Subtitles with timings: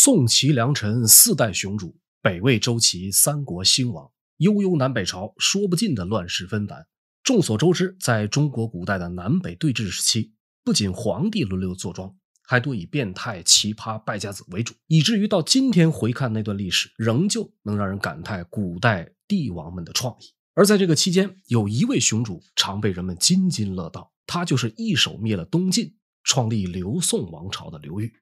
[0.00, 6.86] 宋齐梁陈四代雄主，北魏周齐三国兴亡，悠悠南北朝，说不尽的乱世纷繁。
[7.24, 12.14] 众所周知，在中国古代的南北对峙时期，不仅皇帝轮流坐庄，
[12.44, 20.32] 还多以变态、奇葩、败家子为主，以至于到今天回看那段历史，仍旧能让人感叹古代帝王们的创意。
[20.54, 28.12] 而在这个期间，有一位雄主常被人们津津乐道，他就是一手灭了东晋，创立刘宋王朝的刘裕。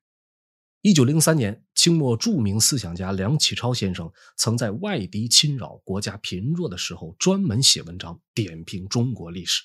[0.87, 9.65] 一九零三年，清末著名思想家梁启超先生曾在外敌侵扰、国家贫弱的时候，专门写文章点评中国历史。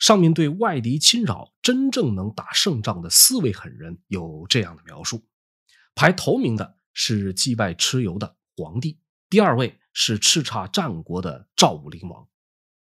[0.00, 5.22] 上面对外敌侵扰真正能打胜仗的四位狠人有这样的描述：
[5.94, 8.98] 排头名的是击败蚩尤的黄帝，
[9.28, 12.26] 第二位是叱咤战国的赵武灵王，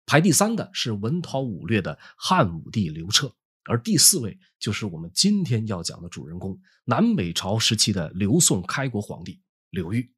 [0.07, 3.35] 排第三的是文韬武略的汉武帝刘彻。
[3.69, 10.13] 而第四位就是我们今天要讲的主人公，南北朝时期的刘宋开国皇帝刘裕。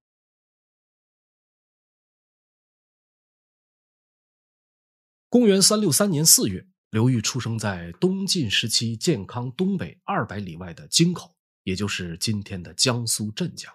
[5.29, 13.73] 公元三六三年四月，刘裕出生在东晋时期建康东北二百里外的京口，也就是今天的江苏镇江。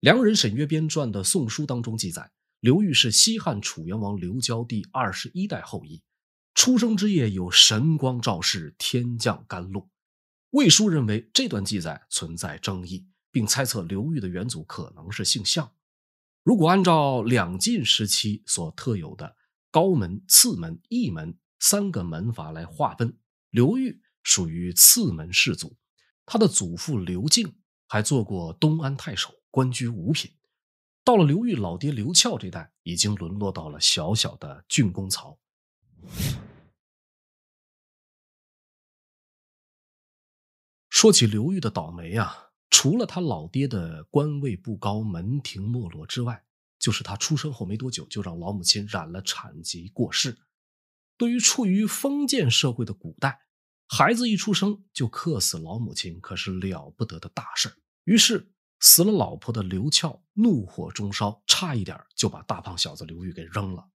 [0.00, 6.02] 梁人沈约编撰的《宋书》当中记载，刘裕是西汉楚元王刘交第二十一代后裔。
[6.54, 9.88] 出生之夜有神光照世，天降甘露。
[10.50, 15.72] 魏书认为这段记载存在争议，并猜测刘裕的远祖可能是姓项。
[16.42, 19.36] 如果按照两晋时期所特有的
[19.70, 23.16] 高门、次门、邑门三个门阀来划分，
[23.50, 25.76] 刘裕属于次门氏族。
[26.26, 27.54] 他的祖父刘敬
[27.86, 30.32] 还做过东安太守，官居五品。
[31.04, 35.38] 到了刘裕老爹刘翘这代，已经沦落到了小小的郡公曹。
[40.88, 46.44] 说起刘裕的倒霉啊，除了他老爹的官位不高、门庭没落之外，
[46.78, 50.38] 就是他出生后没多久就让老母亲染了产疾过世。
[51.16, 53.40] 对于处于封建社会的古代，
[53.86, 57.74] 孩子一出生就克死老母亲，可是了不得的大事。
[58.04, 63.89] 于是死了老婆的刘翘怒火中烧，差一点就把大胖小子刘裕给扔了。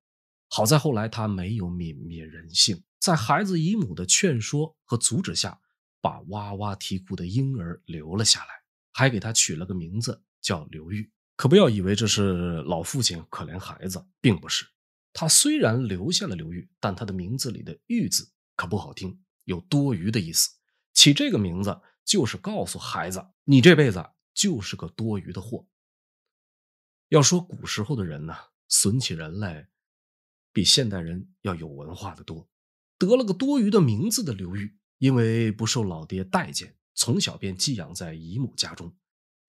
[0.55, 5.59] 好在后来他没有泯灭人性，在孩子姨母的劝说和阻止下，
[5.99, 8.47] 把哇哇啼哭的婴儿留了下来，
[8.93, 11.11] 还给他取了个名字叫刘玉。
[11.35, 14.65] 可不要以为这是老父亲可怜孩子，并不是。
[15.11, 20.51] 他虽然留下了刘玉，但他的名字里的“玉”字可不好听，有多余的意思。
[20.93, 25.67] 起这个名字就是告诉孩子，你这辈子就是个多余的货。
[27.09, 28.33] 要说古时候的人呢，
[28.69, 29.67] 损起人来
[30.55, 32.47] 比现代人要有文化的多。
[32.97, 34.77] 得了个多余的名字的刘裕。
[34.97, 38.95] 因为不受老爹待见，从小便寄养在姨母家中，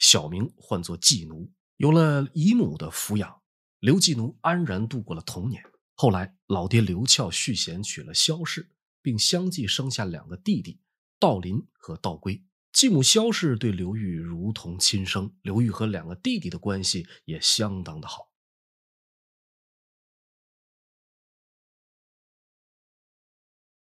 [0.01, 1.49] 小名唤作季奴。
[1.77, 3.33] 有了姨母的抚养，
[3.79, 5.63] 刘季奴安然度过了童年。
[5.95, 8.69] 后来，老爹刘翘续弦娶了萧氏，
[9.01, 10.81] 并相继生下两个弟弟
[11.21, 12.43] 道林和道归。
[12.73, 18.33] 继母萧氏对刘裕如同亲生，刘裕和两个弟弟的关系也相当的好。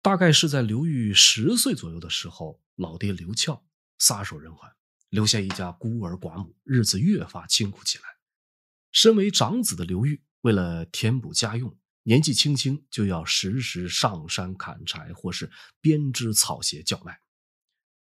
[0.00, 3.66] 大概是在刘裕十岁左右的时候，老爹刘翘
[3.98, 4.70] 撒手人寰，
[5.10, 8.04] 留下一家孤儿寡母，日子越发清苦起来。
[8.92, 15.50] 身为长子的刘裕，为了填补家用，年纪轻轻就要时时上山砍柴，或是
[15.80, 17.20] 编织草鞋叫卖。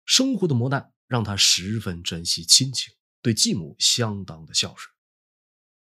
[0.05, 4.93] 生活的磨难让他十分珍惜亲情，对继母相当的孝顺。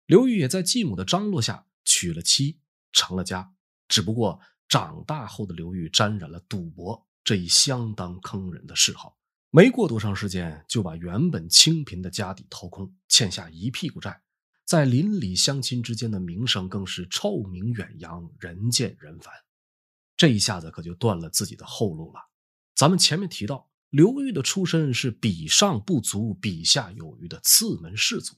[0.06, 2.60] 刘裕也在继母的张罗下娶了妻，
[2.92, 3.54] 成了家。
[3.88, 4.40] 只不过，
[4.72, 9.18] 长大后的刘裕沾染了赌博这一相当坑人的嗜好，
[9.50, 14.22] 没过多长时间就把原本清贫的家底掏空，欠下一屁股债，
[14.64, 19.30] 在邻里乡亲之间的名声更是臭名远扬，人见人烦。
[20.16, 22.20] 这一下子可就断了自己的后路了。
[22.74, 28.34] 咱们前面提到，刘裕的出身是比上不足，比下有余的次门氏族，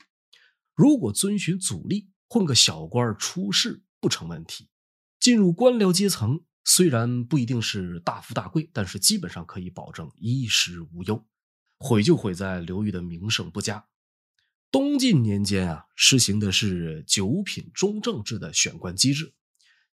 [0.74, 4.68] 如果遵循祖例，混个小官出仕不成问题。
[5.24, 11.24] 进入官僚阶层，虽然不一定是大富大贵，但是基本上可以保证衣食无忧。
[11.78, 13.86] 毁就毁在刘裕的名声不佳。
[14.70, 19.32] 东晋年间啊，实行的是九品中正制的选官机制，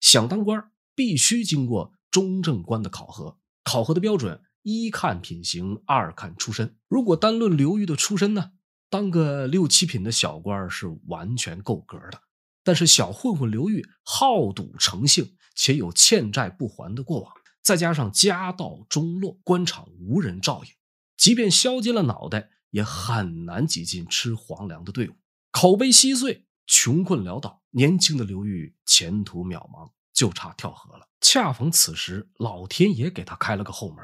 [0.01, 6.75] 想当官必须经过中正官的考核，考核的标准一看品行，二看出身。
[6.89, 8.51] 如果单论刘裕的出身呢，
[8.89, 12.21] 当个六七品的小官是完全够格的。
[12.63, 20.71] 但是小混混刘玉好赌成性，且有欠债不还的过往，再加上家道中落，官场无人照应，
[21.17, 25.13] 即便削尖了脑袋也很难挤进吃皇粮的队伍。
[25.51, 31.07] 口碑稀碎，穷困潦倒，年轻的刘玉前途渺茫，就差跳河了。
[31.19, 33.97] 恰逢此时，老天爷给他开了个后门。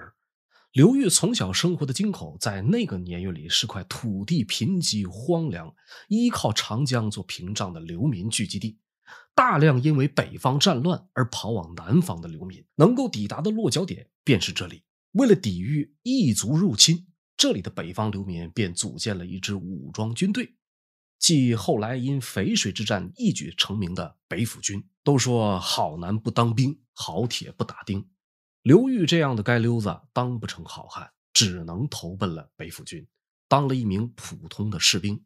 [0.78, 5.74] 刘裕从小生活的京口，在那个年月里是块土地贫瘠荒凉、
[6.08, 8.78] 依靠长江做屏障的流民聚集地。
[9.34, 14.84] 大量因为北方战乱而跑往南方的流民，能够抵达的落脚点便是这里。
[15.14, 20.58] 为了抵御异族入侵，这里的北方流民便组建了一支武装军队，
[21.18, 24.88] 即后来因淝水之战一举成名的北府军。
[25.04, 28.08] 都说好男不当兵，好铁不打钉。
[28.68, 33.08] 刘裕这样的街溜子当不成好汉，只能投奔了北府军，
[33.48, 35.16] 当了一名普通的士兵。《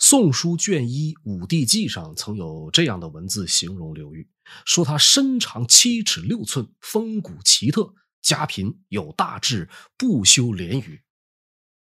[0.00, 4.28] 宋书》卷一《武帝纪》上曾有这样的文字形容刘裕，
[4.64, 11.04] 说他身长七尺六寸，风骨奇特，家贫有大志，不修廉语。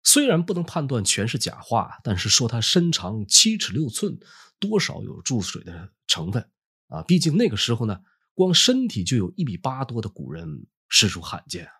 [0.04, 4.18] 虽然不能判断全是假话，但是说他身长七尺六寸，
[4.58, 6.48] 多少有注水的成分
[6.88, 7.02] 啊！
[7.02, 8.00] 毕竟那个时候呢，
[8.34, 11.72] 光身体就有一米八多的古人实属罕见啊。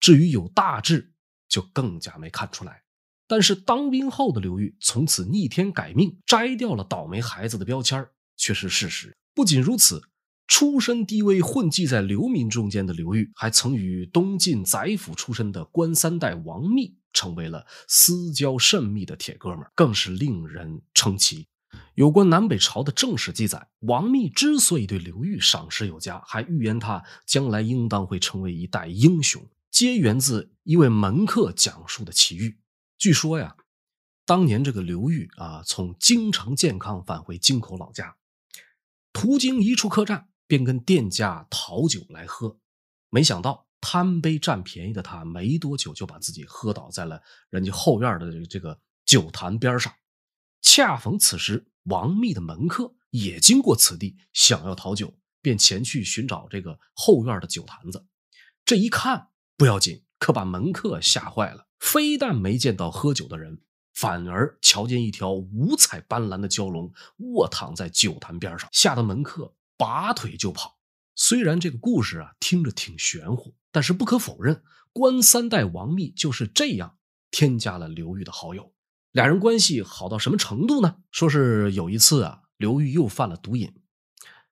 [0.00, 1.12] 至于有大志，
[1.48, 2.82] 就更加没看出来。
[3.26, 8.04] 但是当兵后的刘裕从此逆天改命，摘掉了倒霉孩子的标签，
[8.36, 9.16] 却是事实。
[9.34, 10.02] 不仅如此，
[10.48, 16.98] 出身低微、混迹在流民中间的刘裕，还曾与东晋宰府出身的官三代王密。
[17.12, 21.48] 成为了私交甚密的铁哥们，更是令人称奇。
[21.94, 32.58] 有关南北朝的正史记载，王密之所以对刘裕赏识有加，还预言他将来应当会成为一代英雄，皆源自一位门客讲述的奇遇。
[32.98, 33.56] 据说呀，
[34.24, 38.16] 当年这个刘裕啊，从京城建康返回京口老家，
[39.12, 42.58] 途经一处客栈，便跟店家讨酒来喝，
[43.10, 43.69] 没想到。
[43.80, 49.92] 贪杯占便宜的他，没多久就把自己喝倒在了人家后院的这个酒坛边上。
[50.62, 58.06] 恰逢此时，王密的门客也经过此地，想要讨酒，便前去寻找这个后院的酒坛子。
[58.64, 61.66] 这一看不要紧，可把门客吓坏了。
[61.78, 63.62] 非但没见到喝酒的人，
[63.94, 70.79] 反而瞧见一条五彩斑斓的蛟龙卧躺在酒坛边上，吓得门客拔腿就跑。
[71.14, 74.62] 虽然这个故事啊听着挺玄乎，但是不可否认，
[74.92, 76.98] 官三代王密就是这样
[77.30, 78.72] 添加了刘裕的好友。
[79.12, 80.98] 俩人关系好到什么程度呢？
[81.10, 83.74] 说是有一次啊，刘裕又犯了毒瘾，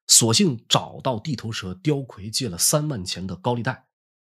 [0.07, 3.89] 索性找到地头蛇刁魁借了三万钱的高利贷。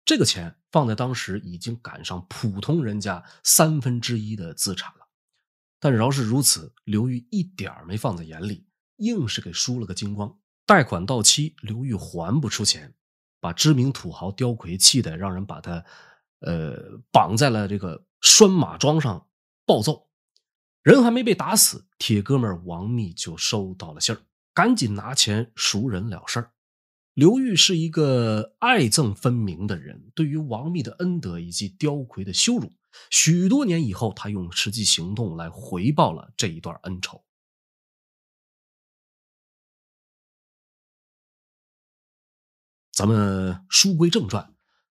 [0.06, 5.08] 这个钱放在当时已经赶上普通人家三分之一的资产了。
[5.80, 8.66] 但饶是如此，刘裕一点没放在眼里，
[8.98, 10.40] 硬是给输了个精光。
[10.66, 12.94] 贷款到期，刘玉还不出钱，
[13.40, 15.84] 把知名土豪刁魁气得让人把他，
[16.40, 19.28] 呃，绑在了这个拴马桩上
[19.66, 20.08] 暴揍。
[20.82, 24.22] 人还没被打死，铁哥们王密就收到了信儿，
[24.54, 26.52] 赶紧拿钱赎人了事儿。
[27.14, 32.72] 刘玉是一个爱憎分明的人，对于王密的恩德以及刁魁的羞辱，
[33.10, 37.24] 许多年以后，他用实际行动来回报了这一段恩仇。
[42.94, 44.54] 咱们书归正传，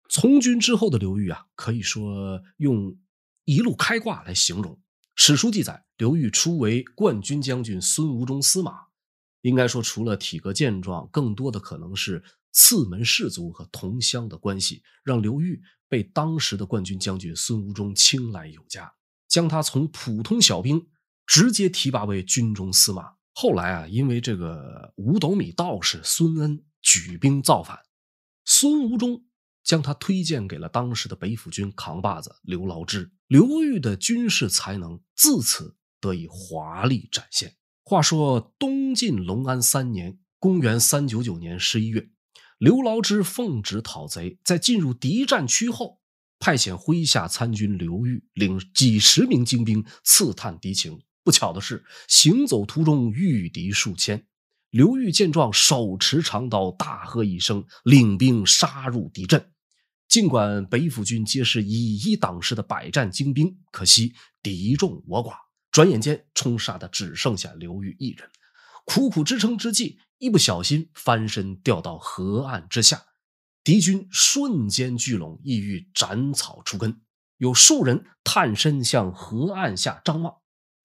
[0.08, 2.96] 从军之后的刘裕啊，可以说用
[3.44, 4.80] 一路开挂来形容。
[5.16, 8.82] 史书记载，刘裕初为冠军将军孙吴中司马，
[9.40, 12.22] 应该说除了体格健壮，更多的可能是
[12.52, 18.94] 次门士族和同乡的关系，让刘裕被当时的冠军将军孙吴中青睐有加，
[19.26, 20.86] 将他从普通小兵
[21.26, 23.14] 直接提拔为军中司马。
[23.34, 27.76] 后来啊，因为这个五斗米道士孙恩举兵造反。
[28.60, 29.24] 孙吴忠
[29.62, 37.54] 将他推荐给了当时的北府军扛把子刘牢之，刘裕的军事才能自此得以华丽展现。
[37.84, 42.08] 话说东晋隆安三年（公元399年十一月），
[42.58, 46.00] 刘牢之奉旨讨贼，在进入敌占区后，
[46.40, 51.00] 派遣麾下参军刘裕领几十名精兵刺探敌情。
[51.22, 54.26] 不巧的是，行走途中遇敌数千。
[54.70, 59.50] 刘裕见状，手持长刀，大喝一声，领兵杀入敌阵。
[60.06, 65.32] 尽管北府军皆是以一挡十的百战精兵，可惜敌众我寡，
[65.70, 68.28] 转眼间冲杀的只剩下刘裕一人。
[68.84, 73.04] 苦苦支撑之际，一不小心翻身掉到河岸之下，
[73.64, 77.00] 敌军瞬间聚拢，意欲斩草除根。
[77.38, 80.37] 有数人探身向河岸下张望。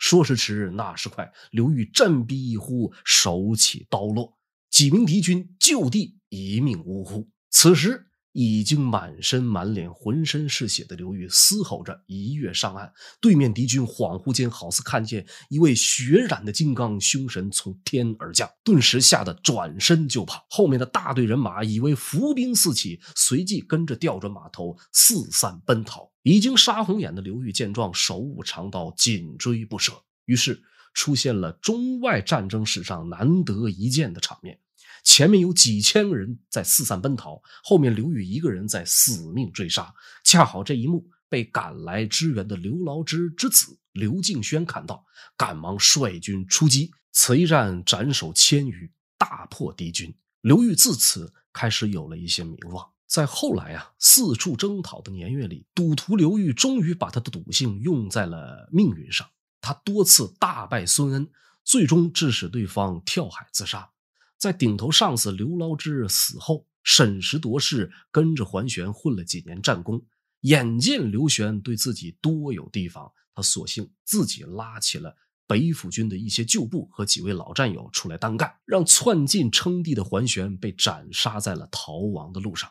[0.03, 4.37] 说时迟，那时快，刘裕振臂一呼，手起刀落，
[4.69, 7.29] 几名敌军就地一命呜呼。
[7.49, 12.91] 此时已经满身满脸浑身是血的刘裕嘶吼着一跃上岸，
[13.21, 20.45] 对面敌军恍惚间好似看见一位血染的金刚凶神从天而降，顿时吓得转身就跑。
[20.49, 26.12] 后面的大队人马以为伏兵四起，随即跟着调转马头四散奔逃。
[26.23, 29.93] 已经杀红眼的刘裕见状，手舞长刀紧追不舍，
[30.25, 30.63] 于是
[30.93, 34.59] 出现了中外战争史上难得一见的场面。
[35.03, 39.93] 前面有几千个人在四散奔逃，后面刘裕一个人在死命追杀。
[40.23, 46.89] 恰好这一幕被赶来支援的刘牢之之子刘敬轩看到，赶忙率军出击。
[47.11, 50.15] 此一战斩首千余，大破敌军。
[50.39, 52.92] 刘裕自此开始有了一些名望。
[53.13, 59.29] 在后来啊，四处征讨的年月里，赌徒刘裕终于把他的赌性用在了命运上。
[59.61, 61.29] 他多次大败孙恩，
[61.63, 63.91] 最终致使对方跳海自杀。
[64.39, 70.03] 在顶头上司刘牢之死后，审时度势，跟着桓玄混了几年战功。
[70.41, 75.15] 眼见刘玄对自己多有提防，他索性自己拉起了
[75.45, 82.67] 北府军的一些旧部和几位老战友出来单干，让窜进称帝的桓玄被斩杀在了逃亡的路上。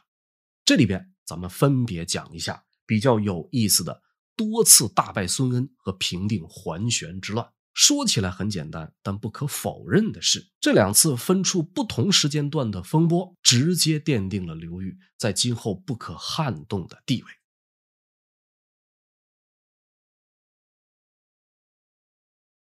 [0.73, 4.00] 这里边咱们分别讲一下比较有意思的
[4.35, 7.52] 多次大败孙恩和平定桓玄之乱。
[7.75, 17.29] 说起来很简单，但不可否认的是，这两次分处不同时间段的风波，直接奠定了刘裕在今后不可撼动的地位。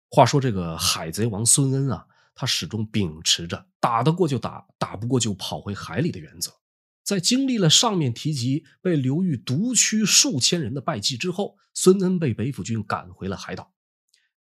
[0.08, 6.50] 话说这个海贼王孙恩啊，他始终秉持着打得过就打，打不过就跑回海里的原则。
[7.08, 13.72] 在经历了上面提及被刘裕独驱数千人的败绩之后，孙恩被北府军赶回了海岛。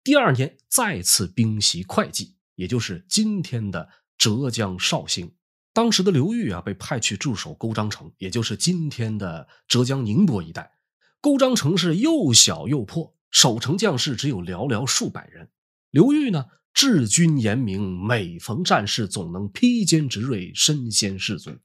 [0.02, 5.32] 第二年，再次兵袭会稽，也就是今天的浙江绍兴。
[5.73, 10.73] 当时的刘裕啊，被派去驻守勾章城，也就是今天的浙江宁波一带。
[11.20, 15.50] 勾章城是又小又破，守城将士只有寥寥数百人。
[15.92, 21.61] 刘裕呢，治军严明，每逢战事总能披坚执锐，身先士卒。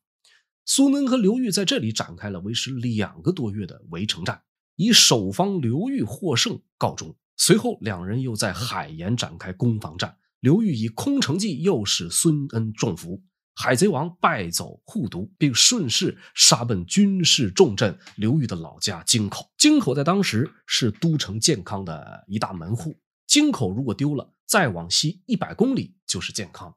[0.66, 4.42] 苏恩和刘裕在这里展开了为时两个多月的围城战，
[4.76, 7.16] 以守方刘裕获胜告终。
[7.38, 10.18] 随后，两人又在海盐展开攻防战。
[10.42, 13.22] 刘裕以空城计诱使孙恩中伏，
[13.56, 19.52] 海贼王败走护犊，并顺势杀奔军事重镇刘裕的老家京口。
[19.58, 23.00] 京口在当时是都城健康的一大门户。
[23.28, 26.76] 京口如果丢了，再往西一百公里就是健康。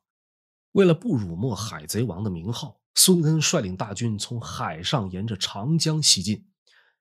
[0.72, 6.46] 为了不辱没海贼王的名号，孙恩率领大军从海上沿着长江西进，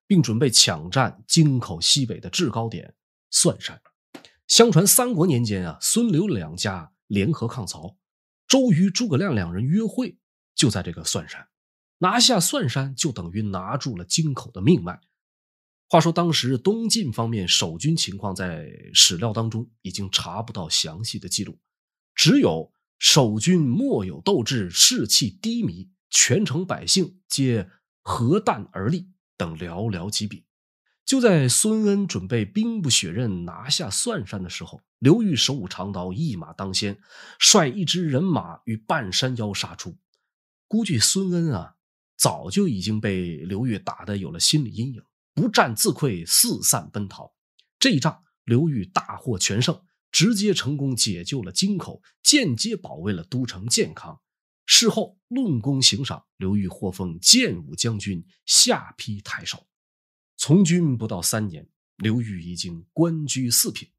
[0.08, 2.96] 并准备抢占京口西北的制高点。
[3.30, 3.82] 蒜山，
[4.48, 7.98] 相传三国年间啊，孙刘两家联合抗曹，
[8.48, 10.18] 周瑜、诸葛亮两人约会
[10.56, 11.48] 就在这个蒜山，
[12.00, 15.00] 拿下蒜山就等于拿住了京口的命脉。
[15.90, 21.60] 话说当时东晋方面守军情况，在史料当中已经查不到详细的记录，
[22.16, 27.70] 只有守军莫有斗志，士气低迷，全城百姓皆
[28.02, 30.46] 何弹而立等寥寥几笔。
[31.06, 36.98] 就在孙恩准备兵不血刃拿下蒜山的时候，刘裕手舞长刀，一马当先，
[37.38, 39.98] 率一支人马于半山腰杀出。
[40.70, 41.76] 估计孙恩啊，
[42.16, 47.34] 早就已经被刘裕打得有了心理阴影，不战自溃，四散奔逃。
[47.78, 49.82] 这一仗，刘裕大获全胜，
[50.14, 54.22] 直接成功解救了京口，间接保卫了都城健康。
[54.66, 59.68] 事后论功行赏，刘裕获封建武将军、下邳太守。
[60.38, 61.68] 从军不到三年，
[61.98, 63.90] 刘裕已经官居四品。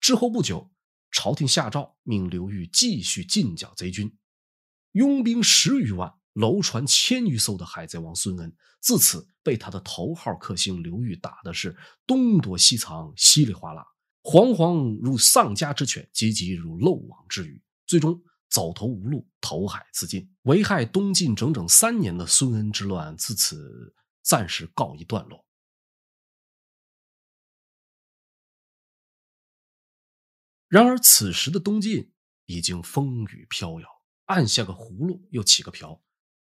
[0.00, 0.70] 之后不久，
[1.10, 4.16] 朝廷下诏命刘裕继续进剿贼军。
[4.92, 13.84] 拥兵十余万、楼船千余艘的海贼王孙恩，自此被他的头号克星刘裕打的是东躲西藏、稀里哗啦，
[14.22, 20.30] 惶惶如丧家之犬，急急如漏网之鱼，最终走投无路，投海自尽。
[20.42, 25.46] 危害东晋整整三年的孙恩之乱，自此暂时告一段落。
[30.68, 32.12] 然而，此时的东晋
[32.44, 33.88] 已经风雨飘摇，
[34.26, 36.02] 按下个葫芦又起个瓢。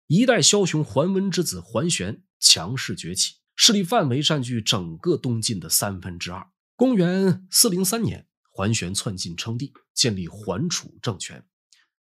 [0.06, 6.53] 一代枭雄桓温之子桓玄强势崛起，势力范围占据整个东晋的三分之二。
[6.76, 11.46] 公元四零三年，桓玄窜晋称帝，建立桓楚政权。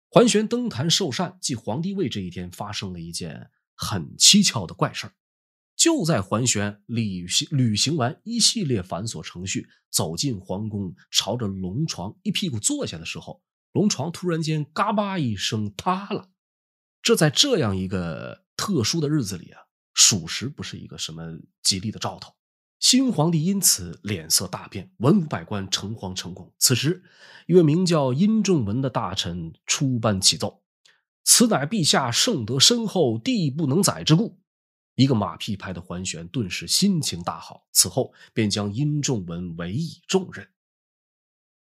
[0.07, 5.11] 桓玄登坛受禅继皇帝位这一天，发生了一件很蹊跷的怪事。
[5.75, 13.41] 就在桓玄履行履行完一系列繁琐程序，走进皇宫，朝着龙床一屁股坐下的时候，
[13.71, 16.29] 龙床突然间嘎巴一声塌了。
[17.01, 19.61] 这在这样一个特殊的日子里啊，
[19.95, 22.35] 属实不是一个什么吉利的兆头。
[22.81, 26.51] 新皇帝因此脸色大变，文武百官诚惶诚恐。
[26.57, 27.03] 此时，
[27.45, 30.63] 一位名叫殷仲文的大臣出班启奏
[31.23, 34.39] ：“此乃陛下圣德深厚，地不能载之故。”
[34.95, 40.49] 一个马屁拍的桓玄顿时心情大好，此后便将殷仲文委以重任。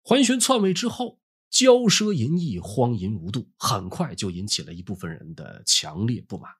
[0.04, 6.52] 桓玄篡位之后，骄奢淫逸，荒淫无度，很快就引起了一部分人的强烈不满。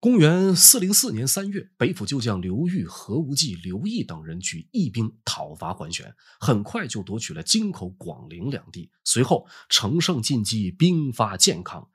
[0.00, 8.92] 公元四零四年三月，北府旧将刘裕、何无忌、刘毅等人举义兵讨伐桓玄，很快就夺取了京口、广陵两地。
[9.02, 11.90] 随后乘胜进击，兵发建康。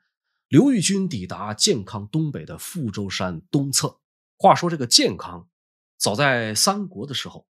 [0.48, 4.00] 刘裕军抵达建康东北的富州山东侧。
[4.36, 5.48] 话说这个建康，
[5.96, 7.48] 早在三国的时候，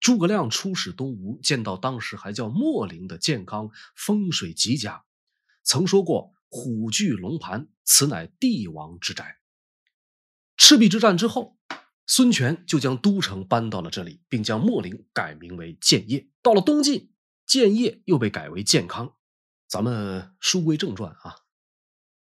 [0.00, 5.04] 诸葛亮出使东吴，见到当时还叫秣陵的建康，风水极佳，
[5.62, 9.36] 曾说过“虎踞龙盘，此乃帝王之宅”。
[10.56, 11.58] 赤壁之战之后，
[12.06, 16.28] 孙权就将都城搬到了这里，并将秣陵改名为建业。
[16.42, 17.12] 到了东晋，
[17.46, 19.14] 建业又被改为建康。
[19.68, 21.36] 咱们书归正传啊，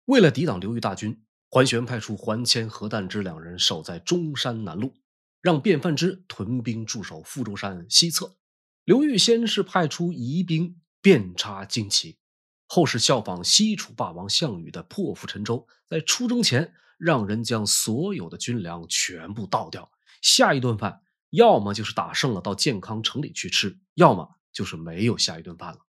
[0.05, 4.95] 为了抵挡刘裕大军，桓玄派出桓谦、何诞之两人守在中山南路，
[5.41, 8.37] 让卞范之屯兵驻守富州山西侧。
[8.85, 12.17] 刘裕先是派出疑兵遍插旌旗，
[12.65, 16.73] 后是效仿西楚霸王项羽的破釜沉舟，在出征前。
[16.97, 25.79] 让人将所有的军粮全部倒掉，下一顿饭要么就是打胜了到健康城里去吃，要么就是没有下一顿饭了。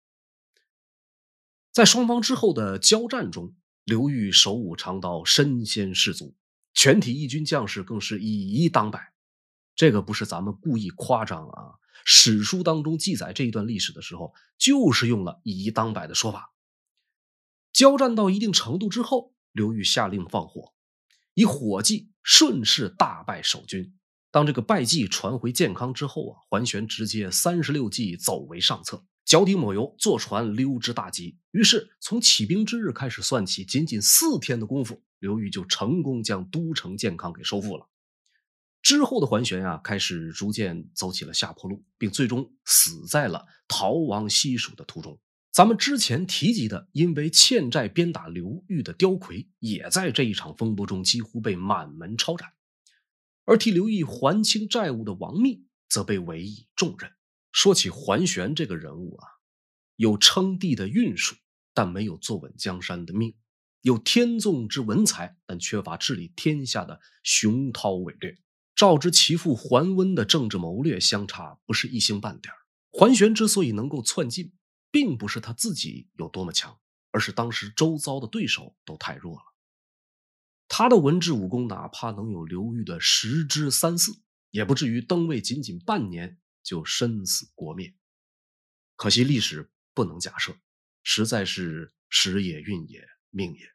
[1.73, 6.37] 在双方之后的交战中，刘裕手舞长刀，身先士卒，
[6.73, 9.13] 全体义军将士更是以一当百。
[9.75, 16.53] 这个不是咱们故意夸张啊，史书当中记载这一段历史的时候，就是用了以一当百的说法。
[17.73, 20.74] 交战到一定程度之后，刘裕下令放火。
[21.35, 23.95] 以火计顺势大败守军。
[24.31, 31.39] 当这个败绩传回建康之后啊，桓玄直接三十六计走为上策，脚底抹油，坐船溜之大吉。
[31.53, 37.89] 于是从起兵之日开始算起，仅仅四天的功夫，刘裕就成功将都城建康给收复了。
[38.83, 45.19] 之后的桓玄啊，开始逐渐走起了下坡路，并最终死在了逃亡西蜀的途中。
[45.55, 52.49] 咱们之前提及的，因为欠债鞭打刘裕的刁魁，也在这一场风波中几乎被满门抄斩；
[53.45, 57.13] 而替刘裕还清债务的王密，则被委以重任。
[57.53, 59.29] 说起桓玄这个人物啊，
[59.95, 61.37] 有称帝的运数，
[61.73, 63.31] 但没有坐稳江山的命；
[63.83, 68.37] 有天纵之文才，但缺乏治理天下的雄韬伟略。
[68.75, 72.53] 照之其父桓温的政治谋略相差不是一星半点。
[72.91, 74.53] 桓玄之所以能够窜进，
[74.95, 76.81] 并不是他自己有多么强，
[77.11, 79.43] 而是当时周遭的对手都太弱了。
[80.69, 87.93] 他的文治武功哪怕能有刘裕的十之三四，也不至于登位仅仅半年就身死国灭。
[88.95, 90.57] 可惜历史不能假设，
[91.03, 93.75] 实在是时也运也命也。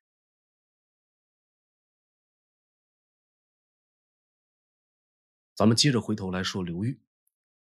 [5.53, 7.01] 咱们接着回头来说刘裕。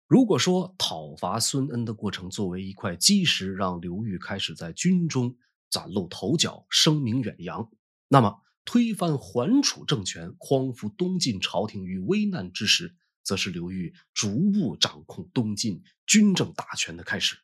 [0.08, 5.36] 如果说讨伐孙恩的过程作为一块基石，让刘裕开始在军中
[5.70, 7.70] 崭露头角、声名远扬，
[8.08, 17.36] 那么推翻桓楚政权、匡扶东晋朝廷于危难之时，则是刘裕逐步掌控东晋军政大权的开始。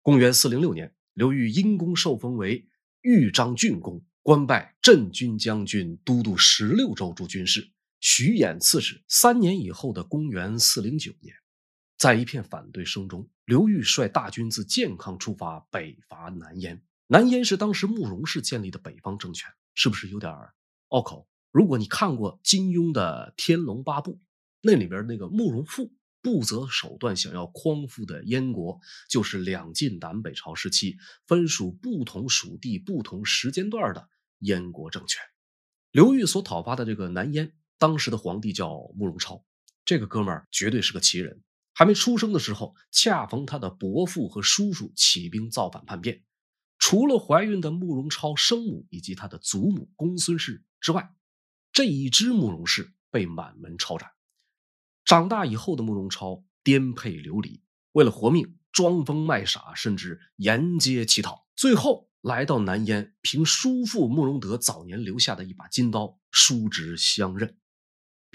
[0.00, 2.66] 公元四零六年，刘裕因功受封为
[3.02, 7.70] 豫章郡公，官拜镇军将军、都督十六州诸军事。
[8.00, 9.02] 徐衍刺史。
[9.08, 11.34] 三年以后的公元四零九年，
[11.96, 16.82] 在一片反对声中，刘裕率大军自建康出发，北伐南燕。
[17.06, 20.32] 南燕是当时慕容氏建立的北方政权，是不是有点
[20.88, 21.26] 拗口？
[21.50, 24.12] 如果你看过金庸的《天龙八部》，
[24.60, 34.08] 那里边那个慕容复不择手段想要匡复的燕国，就是两晋南北朝时期分属不同属地、不同时间段的
[34.40, 35.22] 燕国政权。
[35.90, 37.54] 刘裕所讨伐的这个南燕。
[37.78, 39.44] 当时的皇帝叫慕容超，
[39.84, 41.42] 这个哥们儿绝对是个奇人。
[41.72, 46.24] 还没出生的时候，恰逢他的伯父和叔叔起兵造反叛变。
[46.76, 51.14] 除了怀孕的慕容超生母以及他的祖母公孙氏之外，
[51.72, 54.10] 这一支慕容氏被满门抄斩。
[55.04, 57.62] 长大以后的慕容超颠沛流离，
[57.92, 61.46] 为了活命，装疯卖傻，甚至沿街乞讨。
[61.54, 67.56] 最后来到南燕，凭叔父慕容德早年留下的一把金刀，叔侄相认。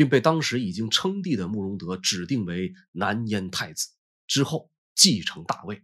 [0.04, 3.88] 并被当时已经称帝的慕容德指定为南燕太子，
[4.28, 5.82] 之后继承大位。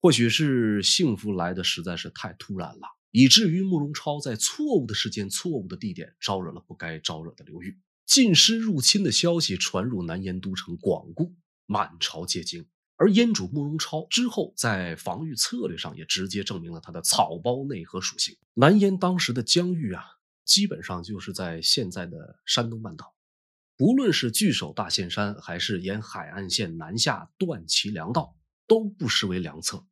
[0.00, 7.78] 或许是幸福来的实在是太突然了，以至于慕容超在错误的时间、错误的地点招惹了不该招惹的刘裕。
[8.06, 11.34] 晋师入侵的消息传入南燕都城广固，
[11.66, 12.64] 满朝皆惊。
[12.96, 18.34] 而燕主慕容超之后在防御策略上也直接证明了他的草包内核属性。
[18.54, 20.02] 南燕当时的疆域啊，
[20.46, 23.13] 基本上就是在现在的山东半岛。
[23.76, 28.36] 不论是据守大岘山，还是沿海岸线南下断其粮道，
[28.68, 29.84] 都不失为良策。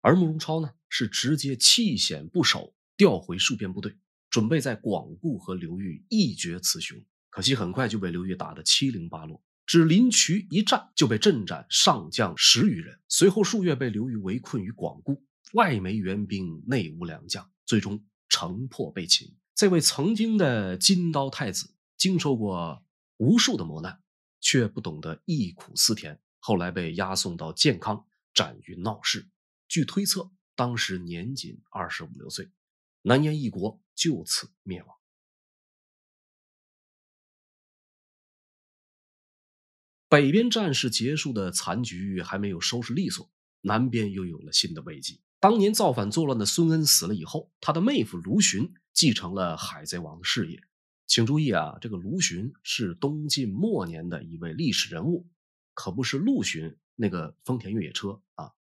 [0.00, 3.94] 而慕容超呢，是直接弃险不守，调回戍边部队，
[4.30, 6.96] 准备在广固和刘裕一决雌雄。
[7.28, 12.98] 可惜很快就被刘裕打得七零八落，只临渠一战就被阵斩上将十余人。
[13.06, 15.22] 随后数月被刘裕围困于广固，
[15.52, 19.36] 外没援兵，内无良将，最终城破被擒。
[19.54, 22.82] 这位曾经的金刀太子，经受过。
[23.16, 24.02] 无数的磨难，
[24.40, 29.28] 却不懂得忆苦思甜，后来被押送到建康，斩于闹市。
[29.68, 32.50] 据推测，当时年仅二十五六岁。
[33.02, 34.96] 南燕一国就此灭亡。
[40.08, 45.20] 北边战事结束的残局还没有收拾利索，南边又有了新的危机。
[45.40, 50.62] 当年造反作乱的孙恩死了以后，他的妹夫卢循继承了海贼王的事业。
[51.06, 55.28] 请注意啊，这个卢循是东晋末年的一位历史人物，
[55.72, 58.52] 可不是陆巡那个丰田越野车啊。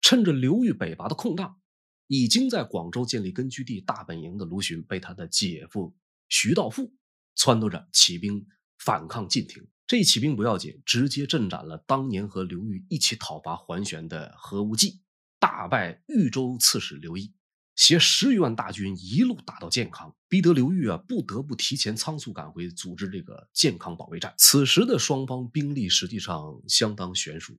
[0.00, 1.60] 趁着刘裕北伐的空档，
[2.06, 5.96] 已经在广州建立根据地大本营的卢循，被他的姐夫
[6.28, 6.94] 徐道富
[7.36, 8.46] 撺掇着起兵
[8.78, 9.66] 反抗晋廷。
[9.86, 15.00] 这一起兵不要紧，直接镇斩了当年和刘裕一起讨伐桓玄的何无忌，
[15.38, 17.32] 大败豫州刺史刘毅。
[17.74, 24.34] 携十余万大军一路打到建康，逼得刘裕啊不得不提前仓促赶回，组织这个健康保卫战。
[24.36, 27.58] 此时的双方兵力实际上相当悬殊，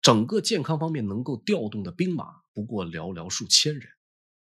[0.00, 3.88] 整个健康方面能够调动的兵马不过寥寥数千人。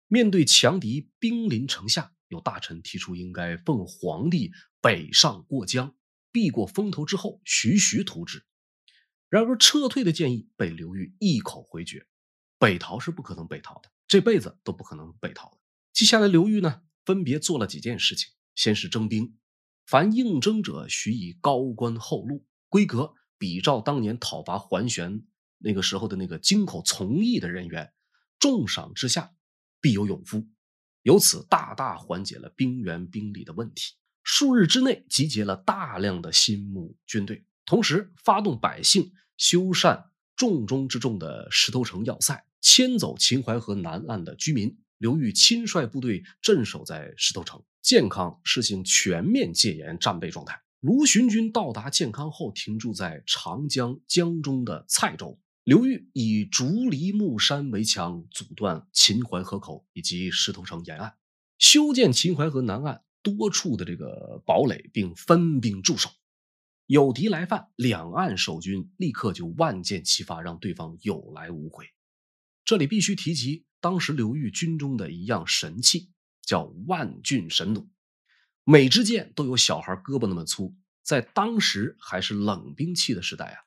[0.07, 5.95] 面对强敌兵临城下，有大臣提出应该奉皇帝北上过江，
[6.31, 8.43] 避过风头之后徐徐图之。
[9.29, 12.05] 然而撤退的建议被刘裕一口回绝，
[12.59, 13.91] 北逃是不可能北逃的。
[14.07, 15.57] 这辈子都不可能北逃的。
[15.91, 18.31] 接下来，刘裕呢，分别做了几件事情。
[18.55, 19.37] 先是征兵，
[19.85, 25.25] 凡应征者，许以高官厚禄，规格比照当年讨伐桓玄
[25.57, 27.91] 那个时候的那个京口从义的人员，
[28.39, 29.33] 重赏之下
[29.81, 30.47] 必有勇夫，
[31.03, 33.95] 由此大大缓解了兵源兵力的问题。
[34.23, 42.45] 数日之内，集结了大量的新募军队，同时发动百姓修缮重中之重的石头城要塞。
[42.61, 47.63] 迁走秦淮河南岸的居民，刘裕亲率部队镇守在石头城。
[47.81, 50.60] 建康实行全面戒严战备状态。
[50.79, 55.39] 卢循军到达建康后，停驻在长江江中的蔡州。
[55.63, 61.13] 刘裕以竹篱木山围墙阻断秦淮河口以及石头城沿岸，
[61.60, 66.10] 修建秦淮河南岸多处的这个堡垒，并分兵驻守。
[66.88, 71.86] 有敌来犯，两岸守军立刻就万箭齐发，让对方有来无回。
[72.63, 76.10] 这里必须提及当时刘裕军中的一样神器，
[76.41, 77.88] 叫万钧神弩。
[78.63, 83.58] 每支箭都有小孩胳膊那么粗，在当时还是冷兵器的时代啊，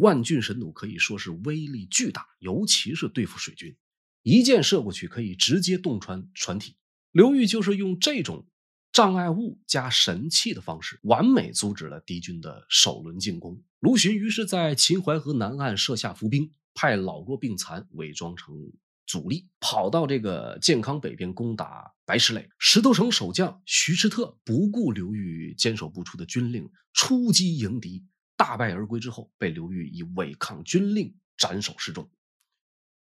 [0.00, 3.76] 万钧神弩可以说是威力巨大，尤其是对付水军，
[4.24, 6.74] 一箭射过去可以直接洞穿船体。
[7.12, 8.44] 刘裕就是用这种
[8.90, 13.62] 障碍物加神器的方式，完美阻止了敌军的首轮进攻。
[13.78, 16.50] 卢循于是在秦淮河南岸设下伏兵。
[16.74, 18.72] 派老弱病残伪装成
[19.06, 22.48] 主力，跑到这个建康北边攻打白石垒。
[22.58, 28.04] 石头城守将徐世特不顾刘裕坚守不出的军令，出击迎敌，
[28.36, 32.10] 大败而归之后，被刘裕以违抗军令斩首示众。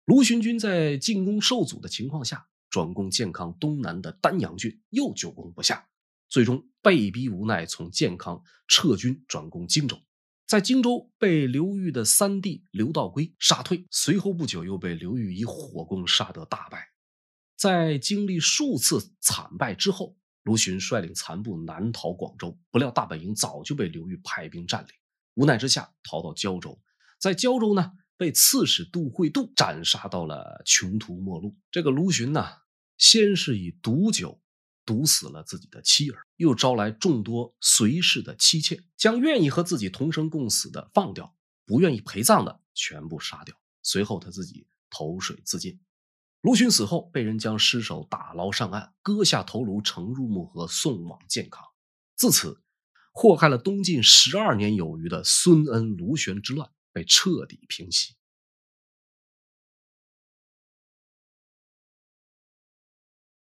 [0.04, 5.88] 卢循军在进攻受阻的情况下，转攻建康东南的丹阳郡，又久攻不下，
[6.28, 10.00] 最终被逼无奈从建康撤军转攻荆州。
[10.50, 16.88] 在荆州被刘裕的三弟刘道规杀退，随后不久又被刘裕以火攻杀得大败。
[17.56, 24.90] 在经历数次惨败之后，卢循率领残部南逃广州，不料大本营早就被刘裕派兵占领，
[25.34, 26.76] 无奈之下逃到交州，
[27.20, 31.56] 在交州呢被刺史杜会度斩杀到了穷途末路。
[31.70, 32.44] 这个卢循呢，
[32.98, 34.39] 先是以毒酒。
[34.90, 43.54] 毒死了自己的妻儿，又招来众多随侍的妻妾，将愿意和自己同生共死的放掉，不愿意陪葬的全部杀掉。
[43.84, 45.78] 随后他自己投水自尽。
[46.40, 51.64] 卢循死后，被人将尸首打捞上岸，割下头颅盛入木盒，送往建康。
[52.16, 52.60] 自此，
[53.12, 58.16] 祸害了东晋十二年有余的孙恩卢玄之乱被彻底平息。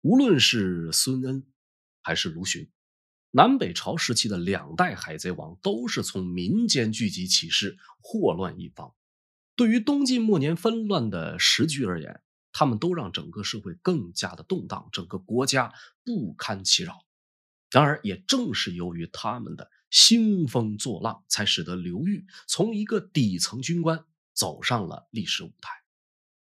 [0.01, 1.45] 无论是孙恩
[2.01, 2.71] 还是卢循，
[3.29, 8.95] 南北朝时期的两代海贼王都是从民间聚集起事，祸乱一方。
[9.55, 15.71] 对于东晋末年纷乱的时局而言，他们都让整个社会更加的动荡，整个国家
[16.03, 17.05] 不堪其扰。
[17.69, 25.69] 然而，也正是由于他们的兴风作浪，才使得刘裕从一个底层军官走上了历史舞台。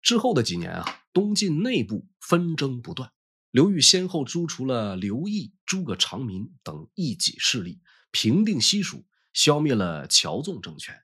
[0.01, 3.13] 之后的几年啊，东晋内部纷争不断。
[3.53, 11.03] 刘裕先后诛除了刘义、诸葛长民等异己势力，平定西蜀，消灭了乔纵政权，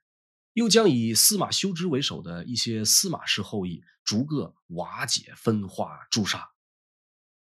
[0.55, 6.49] 又将以司马修之为首的一些司马氏后裔逐个瓦解、分化、诛杀。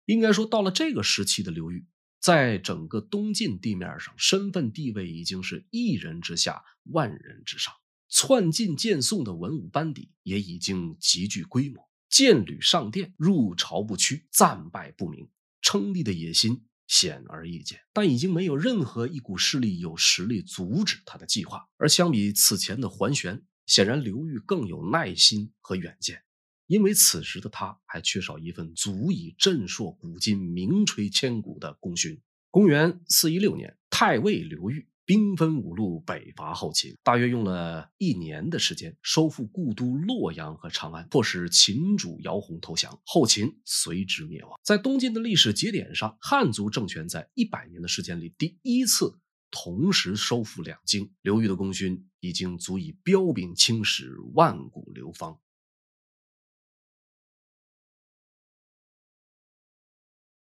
[0.05, 1.85] 应该说，到了这个时期的刘裕，
[2.19, 7.71] 在整个东晋地面上，身份地位已经是一人之下，万人之上。
[8.09, 11.86] 窜晋建宋的文武班底也已经极具规模。
[12.09, 15.29] 剑履上殿，入朝不趋，战败不明，
[15.61, 17.79] 称帝的野心显而易见。
[17.93, 21.67] 但已经没有任何一股势力有实力阻止他的计划。
[21.77, 26.23] 而相比此前的桓玄，显然刘裕更有耐心和远见，
[26.67, 32.21] 因为此时的他还缺少一份足以震烁古今、名垂千古的功勋。
[32.49, 34.87] 公元四一六年，太尉刘裕。
[35.07, 44.59] 兵分五路北伐后秦，大约用了一年的时间，收复故都洛阳和长安，迫使秦主姚泓投降，后秦随之灭亡。
[44.61, 49.17] 在东晋的历史节点上，汉族政权在一百年的时间里第一次
[49.49, 55.39] 同时收复两京，刘裕的功勋已经足以彪炳青史，万古流芳。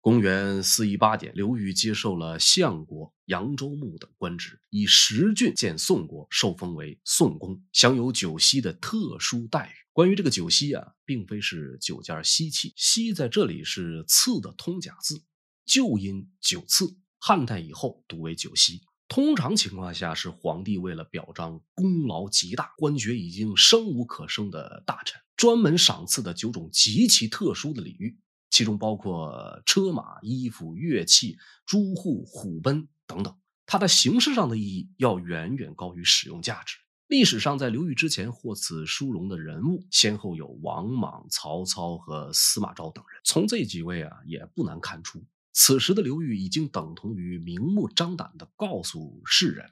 [0.08, 9.74] 公元四一八年，刘裕接受了相国、扬州牧等官职，以十郡建宋国，受封为宋公，享有九锡的特殊待遇。
[9.92, 15.22] 关于这个九锡啊，并非是九件锡器，锡在这里是赐的通假字，
[15.66, 18.84] 旧音九赐，汉代以后读为九锡。
[19.10, 28.18] 通常情况下，是皇帝为了表彰功劳极大、官爵已经生无可生的大臣，专门赏赐的九种极其特殊的礼遇。
[28.50, 36.78] 其中包括车马、衣服、乐器、朱户、虎賁等等，它的形式上的意义要远远高于使用价值。
[37.08, 43.22] 历史上，在刘裕之前获此殊荣的人物，先后有王莽、曹操和司马昭等人。
[43.24, 49.72] 从这几位啊，也不难看出，此时的刘裕已经等同于明目张胆地告诉世人：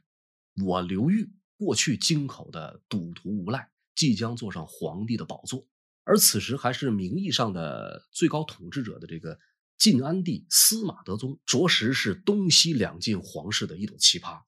[0.66, 5.66] 我刘裕过去京口的赌徒无赖，即将坐上皇帝的宝座。
[6.06, 9.38] 而此时还是名义上的最高统治者的这个
[9.78, 14.40] 晋安帝司马德宗，着实是东西两晋皇室的一朵奇葩。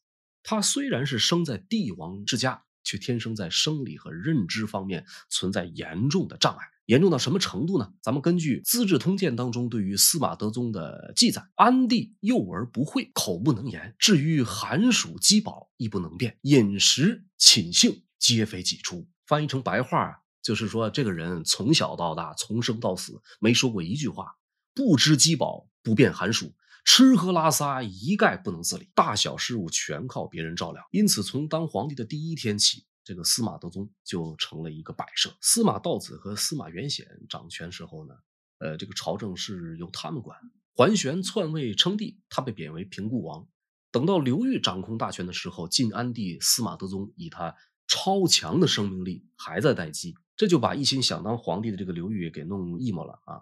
[0.44, 6.66] 他虽然是生在帝王之家，却天生在生理和认知方面存在严重的障碍。
[6.86, 7.92] 严重到什么程度呢？
[8.02, 19.10] 咱们根据《资治通鉴》当中对于司马德宗的记载：安帝幼而不会，口不能言，至于寒暑饥饱亦不能辨，饮食寝性皆非己出。
[19.26, 20.27] 翻译成白话啊。
[20.48, 24.38] 就是说，这个人从小到大，从生到死，没说过一句话，
[24.74, 26.54] 不知饥饱，不辨寒暑，
[26.86, 30.82] 吃喝拉撒一概不能自理，大小事务全靠别人照料。
[30.90, 35.36] 因此，从当皇帝的第一天起，这个司马德宗就成了一个摆设。
[35.42, 38.14] 司马道子和司马元显掌权时候呢，
[38.60, 40.40] 呃，这个朝政是由他们管。
[40.72, 43.46] 桓玄篡位称帝，他被贬为平固王。
[43.92, 47.54] 等到刘裕掌控大权的时候，晋安帝司马德宗以他
[47.86, 50.16] 超强的生命力还在待机。
[50.38, 53.42] 这就把一心想当皇帝的这个刘裕给弄 emo 了啊！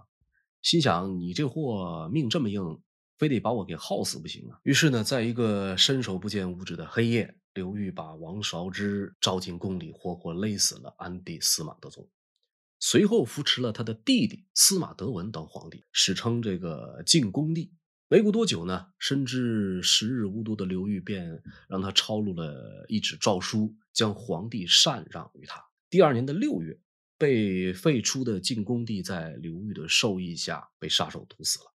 [0.62, 2.82] 心想你这货命这么硬，
[3.18, 4.58] 非得把我给耗死不行啊！
[4.64, 12.10] 于是呢，在一个伸手不见五指的黑夜，刘裕把王韶之招进宫里，活活勒死了安帝司马德宗。
[12.80, 17.74] 随后扶持了他的弟弟司马德文当皇帝，史称这个晋恭帝。
[18.08, 25.62] 没过多久呢，深知时日无多的刘裕便让他抄录了一纸诏书，将皇帝禅让于他。
[25.90, 26.80] 第二年的六月。
[27.18, 31.74] 被废出的晋恭帝在刘裕的授意下被杀手毒死了。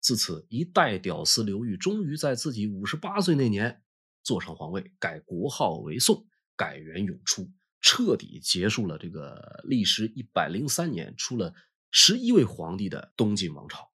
[0.00, 3.82] 自此，一代屌丝刘裕终于在自己五十八岁那年
[4.22, 11.54] 坐上皇位，改国号为宋，改元永初，彻底结束了这个历时一百零三年、出了
[11.90, 13.90] 十一位皇帝的东晋王朝。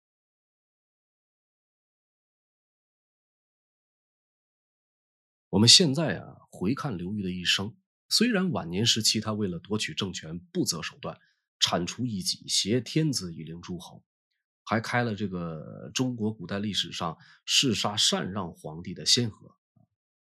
[5.51, 7.77] 我们现在啊，回看刘裕的一生。
[8.13, 11.19] 虽然晚年时期，他为了夺取政权不择手段，
[11.59, 14.05] 铲除异己，挟天子以令诸侯，
[14.65, 19.57] 还开了这个中国古代历史上弑杀禅让皇帝的先河。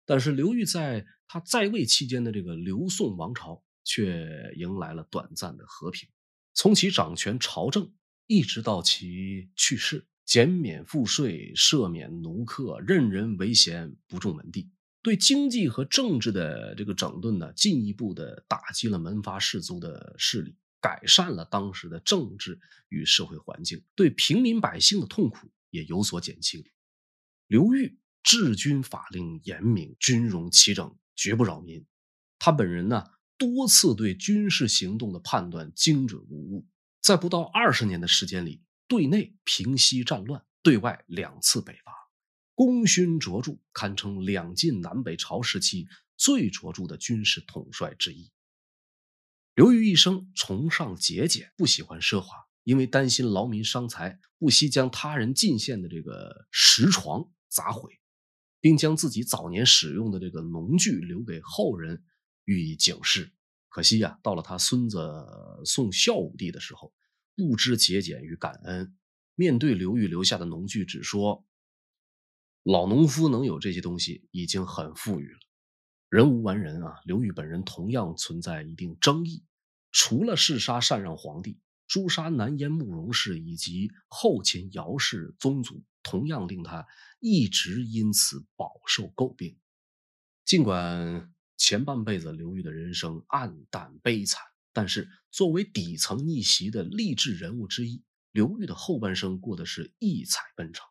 [0.03, 6.09] 但是刘裕在他在位期间的这个刘宋王朝却迎来了短暂的和平。
[6.55, 7.93] 从其掌权朝政
[8.25, 14.71] 一直到其去世，减免赋税，赦免奴客，任人唯贤，不重门第。
[15.05, 26.65] 对经济和政治的这个整顿呢，进一步的打击了门阀士族的势力，改善了当时的政治与社会环境，对平民百姓的痛苦也有所减轻。
[27.45, 31.85] 刘裕治军法令严明，军容齐整，绝不扰民。
[32.39, 33.03] 他本人呢，
[33.37, 36.65] 多次对军事行动的判断精准无误，
[36.99, 42.04] 在不到二十年的时间里，对内平息战乱，对外两次北伐。
[42.55, 48.31] 功勋卓著，堪称两晋南北朝时期最卓著的军事统帅之一。
[49.55, 57.99] 刘裕一生崇尚节俭，不喜欢奢华，因为担心劳民伤财，不惜将他人进献的这个石床砸毁，
[58.61, 62.03] 并将自己早年使用的这个农具留给后人，
[62.45, 63.33] 予以警示。
[63.67, 64.97] 可惜呀、到了他孙子
[65.65, 66.93] 宋孝武帝的时候，
[67.35, 68.95] 不知节俭与感恩，
[69.35, 71.45] 面对刘裕留下的农具，只说。
[72.65, 75.38] 老农夫能有这些东西，已经很富裕了。
[76.10, 79.43] 人无完人啊，刘裕本人同样存在一定争议。
[79.91, 86.88] 除了弑杀禅让皇帝、诛杀南燕慕容氏以及后秦姚氏宗族，同样令他
[87.19, 89.56] 一直因此饱受诟病。
[90.43, 94.41] 尽管前半辈子刘裕的人生暗淡悲惨，
[94.73, 98.01] 但是作为底层逆袭的励志人物之一，
[98.32, 100.84] 刘裕的后半生过得是异彩纷呈。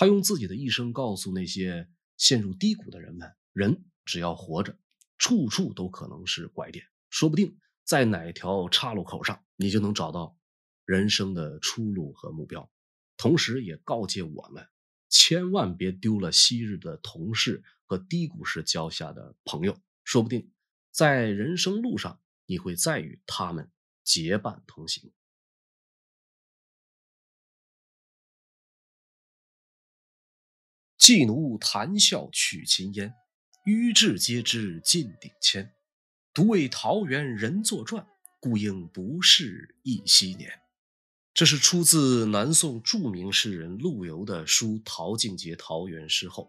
[0.00, 4.78] 他用自己的一生告诉那些陷入低谷的人们：人只要活着，
[5.16, 10.38] 处处都可能是拐点，说不定在哪条岔路口上，你就能找到
[10.84, 12.70] 人生的出路和目标。
[13.16, 14.68] 同时，也告诫我们，
[15.08, 20.48] 千万别丢了昔日的同事和低谷时交下的朋友，说不定
[20.92, 23.68] 在人生路上，你会再与他们
[24.04, 25.10] 结伴同行。
[31.08, 33.14] 妓奴谈笑取秦烟，
[33.64, 35.72] 愚智皆知尽鼎谦。
[36.34, 38.06] 独为桃源人作传，
[38.38, 40.50] 故应不是忆昔年。
[41.32, 46.44] 这是出自南宋著名诗人陆游的书《陶敬节桃园诗后》，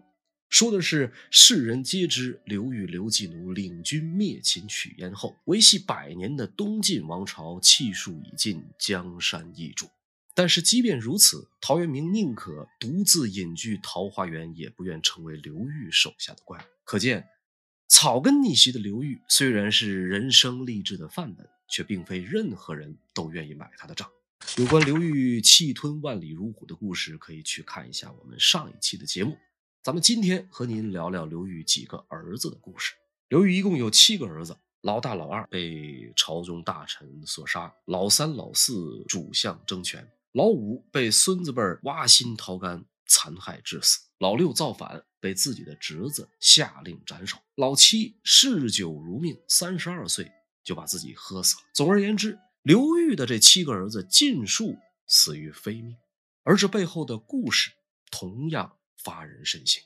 [0.50, 9.88] 说的是世人皆知刘裕刘季奴领军灭秦取燕后，维系百年的东晋王朝气数已尽，江山易主。
[10.40, 16.64] 但是即便如此，陶渊明宁可独自隐居桃花源，也不愿成为刘裕手下的官。
[16.86, 17.28] 可见，
[17.90, 24.10] 草根逆袭的刘裕虽然是人生励志的范本，却并非任何人都愿意买他的账。
[24.56, 29.38] 有关刘裕气吞万里如虎的故事，可以去看一下我们上一期的节目。
[29.84, 32.94] 咱们今天和您聊聊刘裕几个儿子的故事。
[33.28, 34.56] 刘裕一共有七个儿子。
[34.84, 50.32] 老大、老二被朝中大臣所杀，老三、老四主相争权，老五被孙子辈挖心掏肝残害致死，老六造反被自己的侄子下令斩首，老七嗜酒如命，三十二岁
[50.64, 51.64] 就把自己喝死了。
[51.74, 55.98] 总而言之，刘裕的这七个儿子尽数死于非命，
[56.44, 57.72] 而这背后的故事
[58.12, 59.84] 同样发人深省。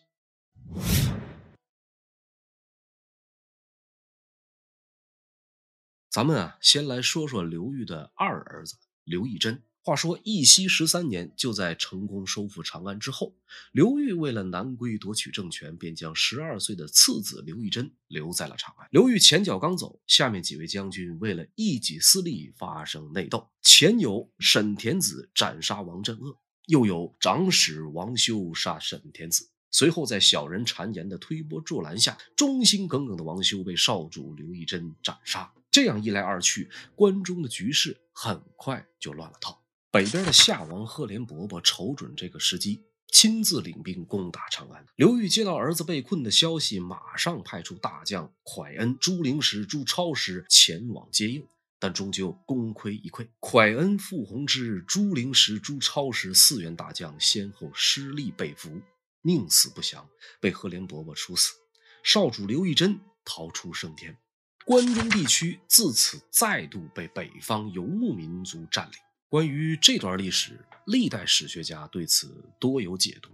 [6.09, 8.75] 咱们啊，先来说说刘裕的二儿子
[9.05, 9.63] 刘义珍。
[9.85, 13.35] 话说义熙十三年，就在成功收复长安之后，
[13.73, 18.87] 刘裕为了南归夺取政权，便将十二岁的次子刘义珍留在了长安。
[18.91, 29.49] 刘裕前脚刚走，下面几位将军为了一己私利发生内斗，前有沈田子斩杀王镇恶，又有长史王修杀沈田子。
[29.69, 35.51] 随后在小人谗言的推波助澜下，忠心耿耿的王修被少主刘义珍斩杀。
[35.69, 39.62] 这样一来二去，关中的局势很快就乱了套。
[39.93, 44.83] 北边的夏王赫连勃勃瞅准这个时机，亲自领兵攻打长安。
[44.95, 51.45] 刘裕接到儿子被困的消息，马上派出大将蒯恩、朱灵石、朱超时前往接应，
[51.77, 53.27] 但终究功亏一篑。
[53.39, 58.81] 蒯恩、傅弘之、朱灵石、朱超时四员大将先后失利被俘，
[59.21, 60.09] 宁死不降，
[60.41, 61.53] 被赫连勃勃处死。
[62.01, 64.17] 少主刘义珍逃出升天。
[64.65, 68.97] 关中地区自此再度被北方游牧民族占领。
[69.33, 73.31] 关于这段历史，历代史学家对此多有解读。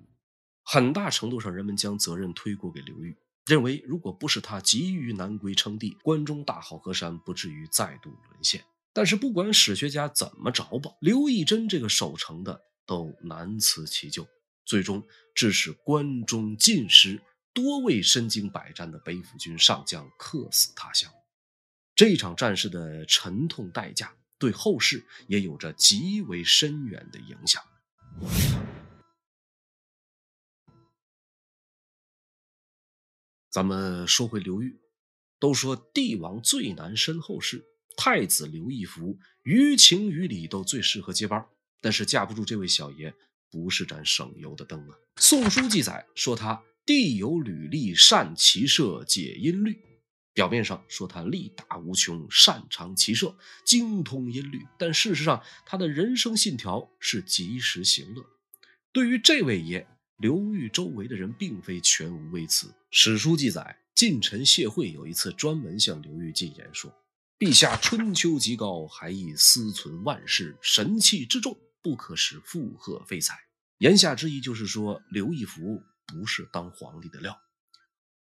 [0.63, 8.63] 很大程度上，人们将责任推过给刘裕，认为如果不是他急于南归称帝，关中大好河山不至于再度沦陷。
[8.93, 14.25] 但是，不管史学家怎么着吧，刘义珍这个守城的都难辞其咎，
[14.63, 17.21] 最终致使关中尽失，
[17.53, 21.11] 多位身经百战的北府军上将客死他乡。
[21.93, 27.61] 这场战事的沉痛代价，对后世也有着极为深远的影响。
[33.51, 34.79] 咱们说回刘裕，
[35.39, 37.65] 都说帝王最难身后事，
[37.97, 41.43] 太子刘义福于情于理都最适合接班，
[41.81, 43.13] 但是架不住这位小爷
[43.49, 44.95] 不是盏省油的灯啊。
[45.21, 49.88] 《宋书》记载说他地有履历，善骑射，解音律，
[50.33, 58.25] 表面上说他力大无穷，擅长骑射，精通音律，但事实上他的人生信条是及时行乐。
[58.91, 62.73] 对于这位爷，刘裕周围的人并非全无微词。
[62.91, 66.93] 史书记载，近臣谢晦有一次专门向刘裕进言说
[67.37, 73.37] ：“陛下春秋极高，还宜思存万世，神器之重，不可使附和非才。”
[73.79, 77.39] 言下之意就是说，刘义福不是当皇帝的料。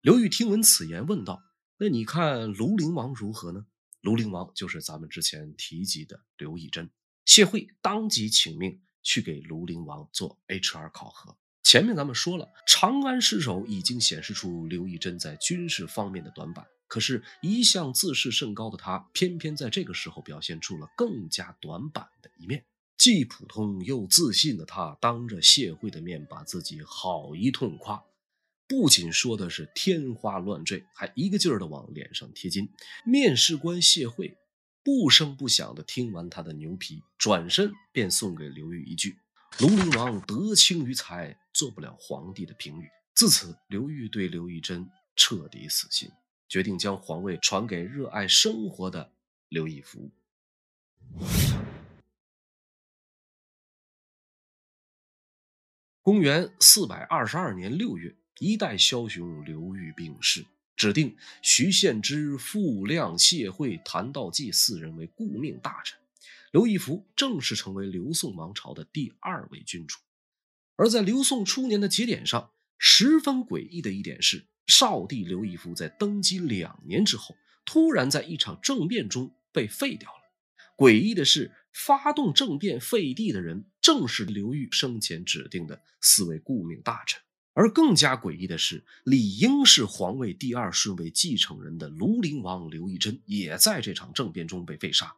[0.01, 1.43] 刘裕听闻此言，问道。
[1.81, 3.65] 那你看庐陵王如何呢？
[4.03, 6.91] 庐陵王就是咱们之前提及的刘义珍。
[7.25, 11.37] 谢晦当即请命去给庐陵王做 HR 考核。
[11.63, 16.67] 前面咱们说了，长安失守已经显示出刘义珍在军事方面的短板。
[16.89, 22.65] 可是，一向自视甚高的他，偏偏在这个时候表现出了更加短板的一面。
[22.97, 28.03] 既普通又自信的他，当着谢晦的面把自己好一通夸。
[28.69, 32.69] 不仅说的是天花乱坠，还一个劲儿的往脸上贴金。
[33.03, 34.37] 面试官谢晦
[34.85, 39.17] 不声不响的听完他的牛皮，转身便送给刘裕一句
[39.57, 46.11] ：“庐陵王德轻于才，做不了皇帝的评语。”自此，刘裕对刘义珍彻底死心，
[46.47, 49.11] 决定将皇位传给热爱生活的
[49.49, 50.11] 刘义福。
[56.03, 58.15] 公元四百二十二年六月。
[58.39, 60.45] 一代枭雄刘裕病逝，
[60.77, 65.99] 指定徐献之、傅亮、谢晦、谭道济四人为顾命大臣。
[66.53, 69.99] 刘义福正式成为刘宋王朝的第二位君主。
[70.77, 80.23] 而在刘宋初年的节点上，十分诡异的一点是，少帝刘义福在登基两年之后，突然在一场政变中被废掉了。
[80.77, 87.21] 诡异的是，发动政变废帝的人，正是刘裕生前指定的四位顾命大臣。
[87.59, 95.13] 而更加诡异的是，理应是皇位第二顺位继承人的庐陵王刘义珍，也在这场政变中被废杀。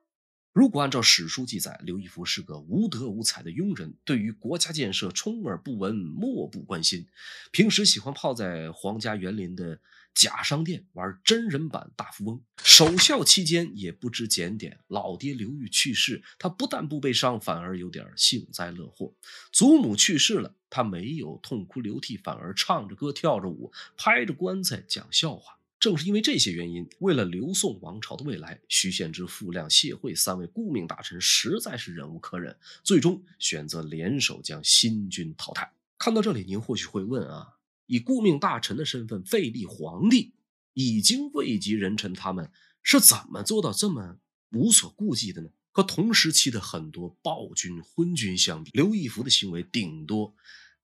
[0.55, 7.07] 如果按照史书记载，刘义福是个无德无才的庸人，对于国家建设充耳不闻、漠不关心，
[7.53, 9.78] 平时喜欢泡在皇家园林的
[10.14, 12.42] 假商店玩真人版大富翁。
[12.62, 19.14] 守孝期间也不知检点，老爹刘裕去世，他不但不悲伤，反而有点幸灾乐祸。
[19.52, 25.58] 祖母去世了，他没有痛哭流涕，反而唱着歌、跳着舞，拍着棺材讲笑话。
[25.78, 32.54] 正是因为这些原因，为了刘宋王朝的未来，徐献之、傅亮、谢晦三位顾命大臣实在是忍无可忍，
[32.84, 35.72] 最终选择联手将新君淘汰。
[35.96, 37.54] 看到这里，您或许会问啊，
[37.91, 40.32] 以顾命大臣的身份废立皇帝，
[40.74, 42.53] 已经位极人臣，他们
[42.84, 44.18] 是怎么做到这么
[44.53, 45.51] 无所顾忌的呢？
[45.72, 50.32] 和同时期的很多暴君、昏君相比，刘义福的行为顶多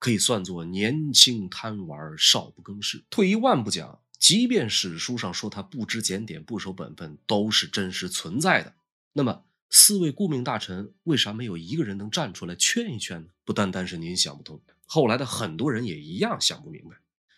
[0.01, 3.05] 可以算作年轻贪玩、少不更事。
[3.09, 4.01] 退一万步讲。
[4.19, 8.75] 即便史书上说他不知检点、不守本分，都是真实存在的。
[9.13, 13.29] 那么，四位顾命大臣为啥没有一个人能站出来劝一劝呢？
[13.45, 16.97] 不单单是您想不通，后来的很多人也一样想不明白。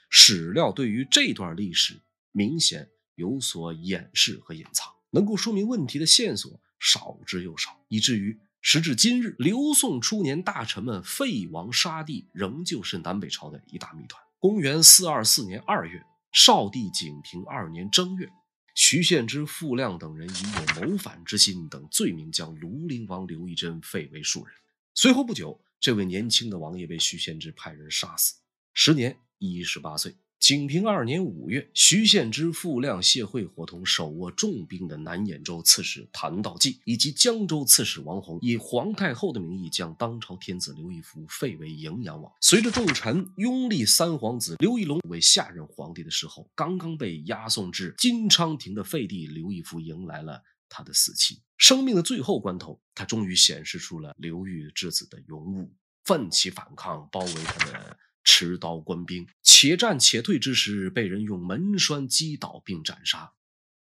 [0.09, 14.22] 史料对于这段历史明显有所掩饰和隐藏，能够说明问题的线索少之又少，以至于时至今日，刘宋初年大臣们废王杀帝，仍旧是南北朝的一大谜团。
[14.38, 16.05] 公元四二四年二月。
[16.30, 18.28] 少帝景平二年正月，
[18.74, 24.55] 徐献之、傅亮等人以有谋反之心等罪名，将庐陵王刘义珍废为庶人。
[24.94, 28.35] 随后不久，这位年轻的王爷被徐献之派人杀死，
[28.74, 30.14] 时年一十八岁。
[30.41, 42.33] 景平二年五月，徐献之、傅亮、谢晦伙同手握重兵的南兖州刺史谭道济以及江州刺史王弘，以皇太后的名义将当朝天子刘义福废为荥阳王。
[42.41, 51.43] 随着重臣拥立三皇子刘义隆为下任皇帝的时候，刚刚被押送至金昌亭的废帝刘义福迎来了他的死期。
[51.57, 57.99] 生命的最后关头，他终于显示出了刘裕之子的勇武，奋起反抗，包围他的。
[58.31, 63.33] 持刀官兵，且战且退之时，被人用门栓击倒并斩杀，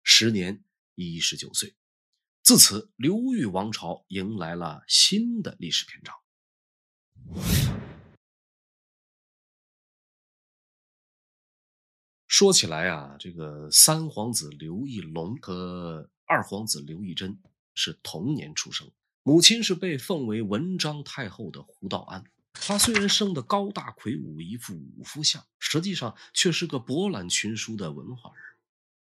[0.04, 0.66] 时年
[0.96, 1.76] 一十九岁。
[2.42, 6.14] 自此，刘裕王朝迎来了新的历史篇章。
[12.28, 17.38] 说起来啊，这个三皇子刘义隆和二皇子刘义珍
[17.74, 18.90] 是同年出生，
[19.24, 22.24] 母亲是被奉为文章太后的胡道安。
[22.54, 28.44] 他虽然生得高大魁梧，一副武夫相，实际上却是个博览群书的文化人。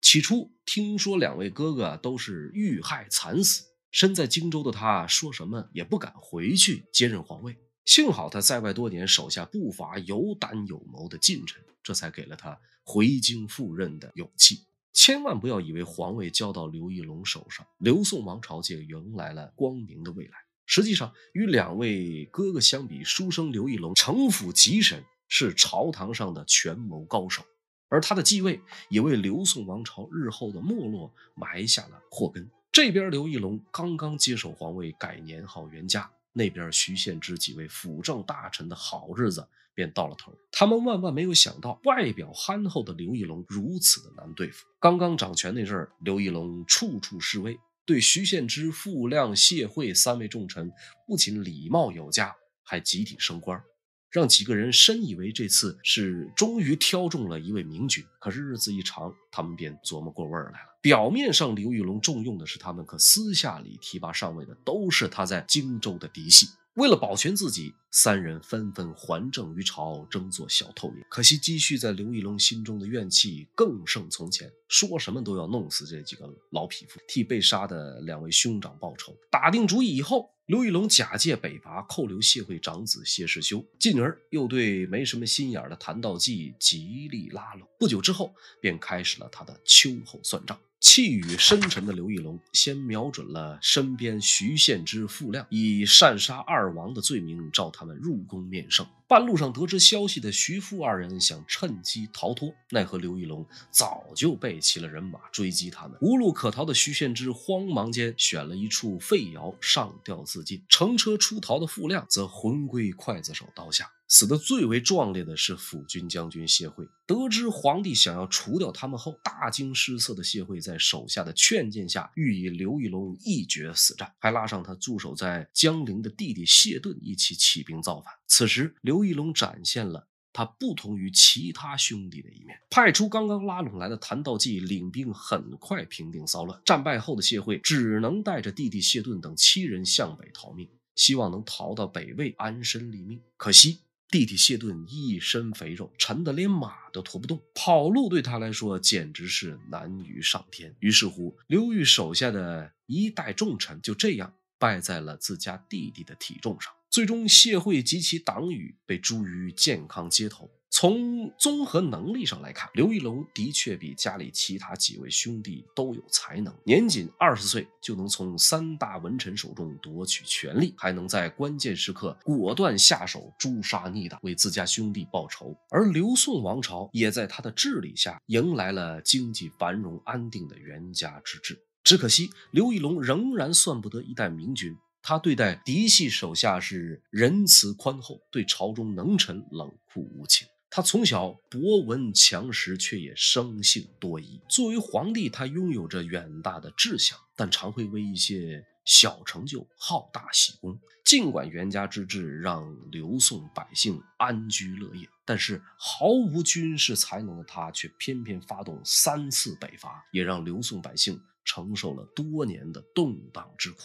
[0.00, 7.58] 起初听说两位哥哥都是遇害惨死，身在荆州的他说什么也不敢回去接任皇位。
[7.84, 14.65] 幸好他在外多年，手下不乏有胆有谋的近臣，这才给了他回京赴任的勇气。
[14.96, 20.32] 千万不要以为皇位交到刘义隆手上，刘宋王朝就迎来了光明的未来。
[20.64, 27.44] 实际上，与两位哥哥相比，书生刘义隆城府极深，是朝堂上的权谋高手，
[27.90, 32.50] 而他的继位也为刘宋王朝日后的没落埋下了祸根。
[32.72, 36.10] 这边刘义隆刚刚接手皇位，改年号元嘉。
[36.32, 39.46] 那边徐献之几位辅政大臣的好日子
[39.76, 44.64] 便到了头，他们万万没有想到，外表憨厚的刘义隆如此的难对付。
[44.80, 50.72] 刚刚掌权那阵儿，刘义隆处处示威，对徐献之、傅亮、谢晦三位重臣
[51.06, 53.62] 不仅礼貌有加，还集体升官。
[54.10, 60.68] 让几个人深以为这次是终于挑中了一位明君，可是日子一长，他们便琢磨过味儿来了。
[60.80, 66.46] 表面上刘义隆重用的是他们，可私下里提拔上位的都是他在荆州的嫡系。
[66.76, 71.02] 为了保全自己，三人纷纷还政于朝，争做小透明。
[71.08, 79.16] 可惜积蓄在刘义隆心中的怨气更胜从前，说什么都要弄死这几个老匹夫，替被杀的两位兄长报仇。
[79.30, 87.66] 打定主意以后，刘义隆假借北伐扣留谢晦长子谢世修，进而又对没什么心眼的谭道济极力拉拢。
[87.78, 90.60] 不久之后，便开始了他的秋后算账。
[90.88, 98.86] 气宇深沉的刘义隆先瞄准了身边徐献之、傅亮，以擅杀二王的罪名召他们入宫面圣。
[99.08, 105.96] 半路上得知消息的徐傅二人想趁机逃脱，奈何刘义隆早就备齐了人马追击他们。
[106.00, 113.92] 无路可逃的徐献之慌忙间选了一处废窑上吊自尽，乘车出逃的傅亮则魂归刽子手刀下。
[114.08, 116.86] 死得最为壮烈的是辅军将军谢晦。
[117.06, 128.14] 得知皇帝想要除掉他们后，大惊失色的谢晦在手下的劝谏下，欲与刘义隆一决死战，还拉上他驻守在江陵的弟弟谢顿一起起兵造反。
[128.28, 136.58] 此时，刘刘义隆展现了他不同于其他兄弟的一面，派出刚刚拉拢来的谭道济领兵，很快平定骚乱。
[136.64, 143.20] 战败后的谢晦只能带着弟弟谢顿等七人向北逃命，希望能逃到北魏安身立命。
[143.36, 143.80] 可惜。
[144.08, 150.74] 弟弟谢顿一身肥肉，沉得连马都驮不动，跑路对他来说简直是难于上天。
[150.78, 156.72] 于是乎，刘裕手下的一代重臣就这样败在了自家弟弟的体重上。
[156.96, 160.50] 最终，谢晦及其党羽被诛于健康街头。
[160.70, 166.50] 从综合能力上来看，刘义隆的确比家里其他几位兄弟都有才能。
[166.64, 175.54] 年仅二十岁就能从三大文臣手中夺取权力，还能在关键时刻果断下手诛杀逆党，为自家兄弟报仇。
[175.68, 181.58] 而刘宋王朝也在他的治理下迎来了经济繁荣安定的元嘉之治。
[181.84, 184.74] 只可惜，刘义隆仍然算不得一代明君。
[185.08, 190.48] 他对待嫡系手下是仁慈宽厚，对朝中能臣冷酷无情。
[190.68, 194.40] 他从小博闻强识，却也生性多疑。
[194.48, 200.76] 作为皇帝，他拥有着远大的志向，但常会为一些小成就好大喜功。
[201.04, 213.82] 尽管元嘉之治让刘宋百姓安居乐业，但是毫无军事才能的他，却偏偏发动三次北伐，也让刘宋百姓承受了多年的动荡之苦。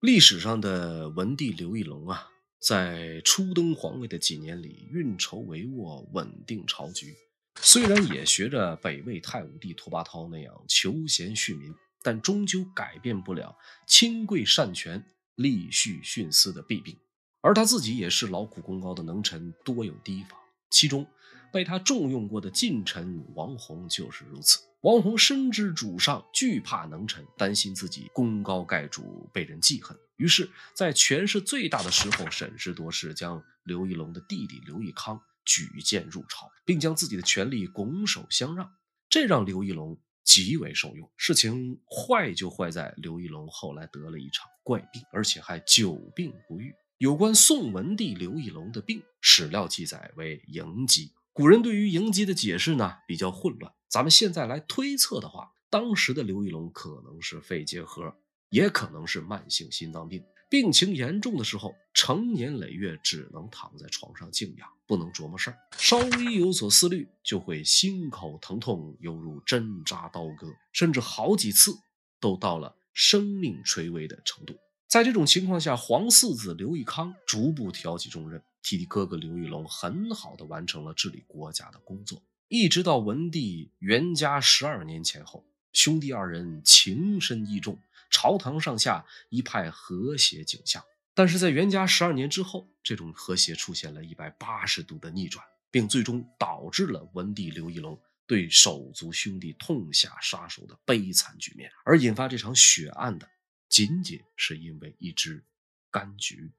[0.00, 2.28] 历史上的文帝刘义隆啊，
[2.60, 7.16] 在初登皇位的几年里，运筹帷幄，稳定朝局。
[7.60, 13.56] 虽然也学着北魏太武帝拓跋焘那样求贤恤民，但终究改变不了
[13.88, 15.04] 亲贵擅权、
[15.36, 16.96] 吏序徇私的弊病。
[17.40, 20.38] 而他自己也是劳苦功高的能臣，多有提防。
[20.70, 21.06] 其中
[21.52, 24.60] 被他重用过的近臣王弘就是如此。
[24.86, 38.70] 王弘深知主上惧怕能臣，担心自己功高盖主被人记恨，于是，在权势最大的时候审时度势，将刘义隆的弟弟刘义康举荐入朝，并将自己的权力拱手相让，
[39.08, 41.10] 这让刘义隆极为受用。
[41.16, 46.72] 事情坏就坏在刘义隆后来得了一场怪病，而且还久病不愈。
[46.98, 51.10] 有关宋文帝刘义隆的病，史料记载为迎疾。
[51.36, 53.70] 古人对于迎疾的解释呢，比较混乱。
[53.90, 58.16] 咱们现在来推测的话，当时的刘义隆可能是肺结核，
[58.48, 71.76] 也可能是慢性心脏病，病情严重的时候，成年累月只能躺在床上静养，不能琢磨事儿，稍微有所思虑就会心口疼痛，犹如针扎刀割，甚至好几次
[72.18, 74.56] 都到了生命垂危的程度。
[74.88, 78.42] 在这种情况下，皇四子刘义康逐步挑起重任，
[78.74, 82.20] 替哥哥刘义隆很好的完成了治理国家的工作。
[82.48, 87.78] 一直到文帝元嘉十二年前后，兄弟二人情深义重，
[88.10, 90.82] 朝堂上下一派和谐景象。
[91.14, 97.96] 但是在元嘉十二年之后，这种和谐出现了一百八十度的逆转，并最终导致了文帝刘义隆
[98.26, 101.70] 对手足兄弟痛下杀手的悲惨局面。
[101.84, 103.30] 而引发这场血案的，
[103.68, 105.44] 仅仅是因为一支
[105.92, 106.50] 柑橘。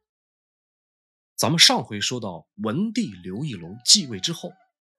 [1.37, 4.51] 咱们上回说到，文帝刘义隆继位之后，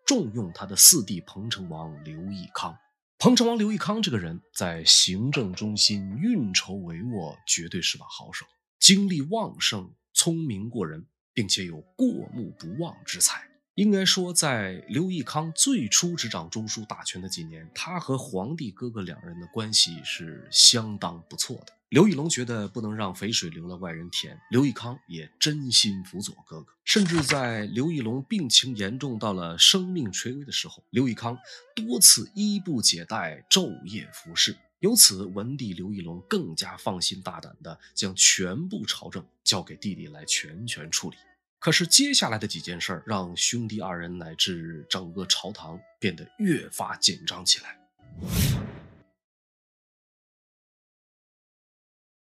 [0.07, 2.79] 重用他的四弟彭城王刘义康。
[3.19, 8.47] 彭城王刘义康这个人，在行政中心运筹帷幄，绝对是把好手，
[8.79, 13.43] 精力旺盛，聪明过人，并且有过目不忘之才。
[13.79, 21.73] 应该说，在刘义康最初执掌中书大权的几年，他和皇帝哥哥两人的关系是相当不错的。
[21.91, 26.73] 刘义隆觉得不能让肥水流了外人田，刘义康也真心辅佐哥哥。
[26.83, 31.39] 甚至在刘义隆病情严重到了生命垂危的时候，刘义康
[31.77, 34.57] 多次衣不解带，昼夜服侍。
[34.81, 41.17] 由此，文帝刘义隆更加放心大胆地将全部朝政交给弟弟来全权处理。
[41.59, 47.77] 可是接下来的几件事儿让兄弟二人乃至整个朝堂变得越发紧张起来。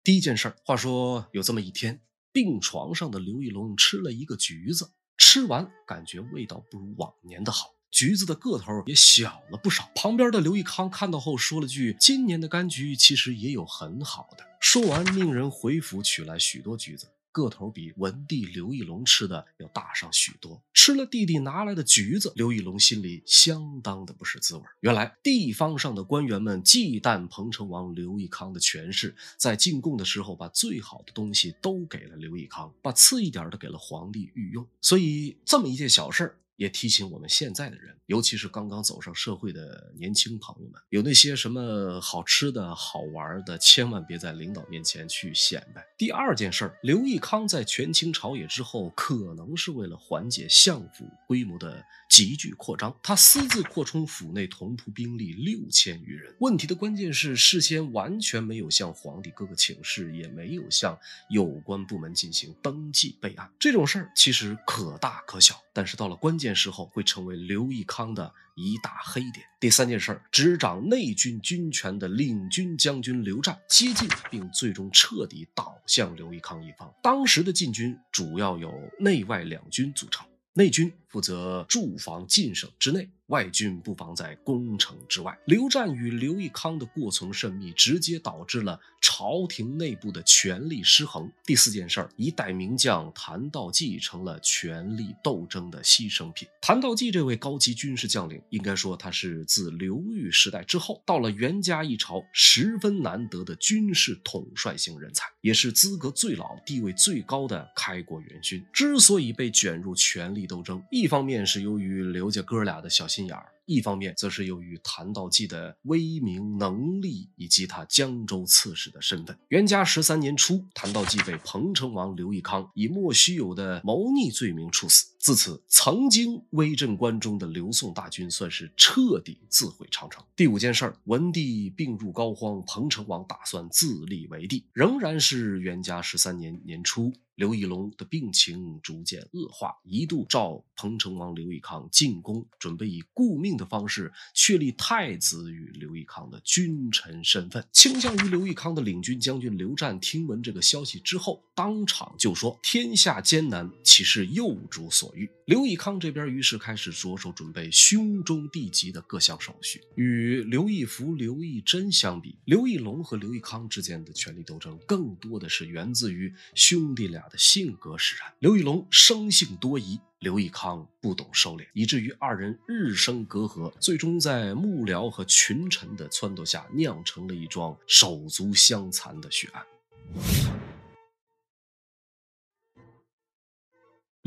[0.02, 2.00] 第一件事儿，话说有这么一天，
[2.32, 9.92] 病床上的刘义隆吃了一个橘子，吃完感觉味道不如往年的好，橘子的个头也小了不少。
[9.94, 17.12] 旁边的刘义康看到后说了句：“今年的柑橘其实也有很好的。”说完，命人回府取来许多橘子。
[17.38, 20.60] 个头比文帝刘义隆吃的要大上许多。
[20.74, 24.64] 吃了弟弟拿来的橘子，刘义隆心里相当的不是滋味。
[24.80, 34.68] 原来地方上的官员们忌惮彭城王刘义康的权势，在进贡的时候把最好的东西都给了刘义康，把次一点的给了皇帝御用。
[34.82, 45.86] 所以这么一件小事也提醒我们现在的人，尤其是刚刚走上社会的年轻朋友们，有那些什么好吃的好玩的，千万别在领导面前去显摆。
[45.98, 56.36] 第二件事儿，刘义康在权倾朝野之后，可能是为了缓解相府规模的急剧扩张，他私自扩充府内同仆兵力六千余人。
[56.40, 60.98] 问题的关键是，事先完全没有向皇帝哥哥请示，也没有向
[61.30, 63.50] 有关部门进行登记备案。
[63.60, 66.48] 这种事儿其实可大可小，但是到了关键。
[66.58, 69.44] 时候会成为刘义康康的一大黑点。
[69.60, 76.94] 第三件事儿，执掌内军军权的领军将军刘湛接近并最终彻底倒向刘义康一方。
[77.02, 83.10] 当时的禁军主要由内外两军组成，内军负责驻防晋省之内。
[83.28, 91.30] 外军布防在攻城之外，刘湛与刘义康的过从甚密，直接导致了朝廷内部的权力失衡。
[91.44, 96.48] 第四件事儿，一代名将谭道济成了权力斗争的牺牲品。
[96.62, 108.66] 谭道济这位高级军事将领，应该说他是自刘裕时代之后，到了袁家一朝十分难得的军事统帅型人才，也是资格最老、地位最高的开国元勋。
[108.72, 113.28] 之所以被卷入权力斗争，一一方面是由于刘家哥俩的小心。
[113.28, 119.38] 眼儿，一方面则是由于谭道济的威名、能力以及他江州刺史的身份。
[119.48, 125.06] 元嘉十三年初，谭道济被彭城王刘义康以莫须有的谋逆罪名处死。
[125.28, 130.24] 自此，曾经威震关中的刘宋大军算是彻底自毁长城。
[130.38, 137.12] 第五件事儿，文帝病入膏肓，彭城王打算自立为帝，仍然是元嘉十三年年初。
[137.36, 147.64] 刘义隆的病情逐渐恶化，一度召彭城王刘义康进宫，准备以顾命的方式确立太子与刘义康的君臣身份。
[147.72, 155.16] 倾向于刘义康的领军将军刘湛听闻这个消息之后，当场就说：“天下艰难，岂是幼主所？”
[155.46, 159.82] 刘义康这边于是开始着手准备兄终弟及的各项手续。
[159.96, 168.32] 与刘义福、刘义珍相比，刘义隆和刘义康之间的权力斗争，更多的是源自于兄弟俩的性格使然。
[168.40, 179.64] 刘义隆生性多疑，刘义康不懂收敛，以至于二人日生隔阂，最终在幕僚和群臣的撺掇下，酿成了一桩手足相残的血案。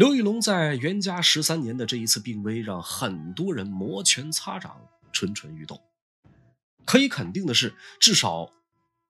[0.01, 5.79] 刘义隆在元嘉十三年的这一次病危，让很多人摩拳擦掌，蠢蠢欲动。
[6.87, 8.51] 可以肯定的是，至少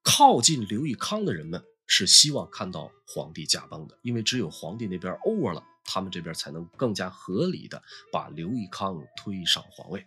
[0.03, 1.63] 靠近刘义康的人们。
[1.87, 7.81] 是希望看到皇帝驾崩的，因为只有皇帝那边 over 了，他们这边才能更加合理的
[8.11, 10.05] 把刘义康推上皇位。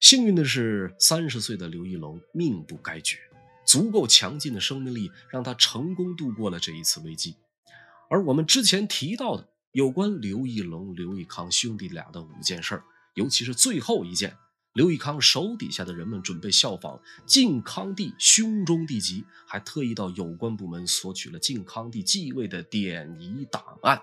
[0.00, 3.18] 幸运的是，三十岁的刘义隆命不该绝，
[3.66, 7.36] 足够强劲的生命力，让他成功度过了这一次危机。
[8.08, 14.34] 而我们之前提到的有关刘义隆、刘义康兄弟俩的五件事儿，尤其是最后一件，
[14.72, 24.02] 刘义康手底下的人们准备效仿晋康帝兄终弟及，还特意到有关部门索取了晋康帝继位的典仪档案。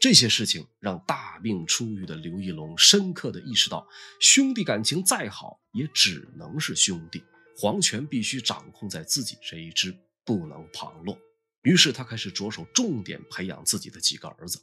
[0.00, 3.86] 这些事情让大病初愈的刘义隆深刻地意识到，
[4.20, 7.22] 兄弟感情再好，也只能是兄弟，
[7.56, 11.16] 皇权必须掌控在自己这一支，不能旁落。
[11.62, 14.60] 于是他开始着手重点培养自己的几个儿子，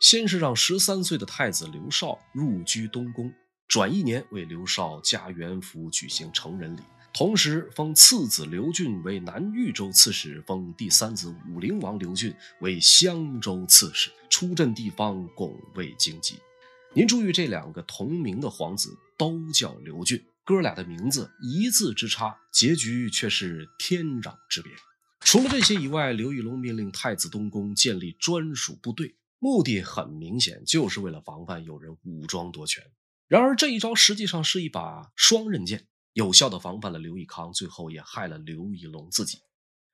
[0.00, 3.32] 先是让十三岁的太子刘绍入居东宫。
[3.68, 6.80] 转一年，为刘绍加元服举行成人礼，
[7.12, 16.34] 同时封次子刘俊为南豫州刺史，封第三子武陵王刘俊为襄州刺史，出镇地方，拱卫京畿。
[16.92, 24.72] 您注意，这两个同名的皇子都叫刘俊，哥俩的名字一字之差，结局却是天壤之别。
[25.20, 32.82] 除了这些以外，刘义隆命令太子东宫建立专属部队，目的很明显，就是为了防范有人武装夺权。
[33.28, 39.40] 然而这一招实际上是一把双刃剑，有效的防范了刘义康，最后也害了刘义隆自己。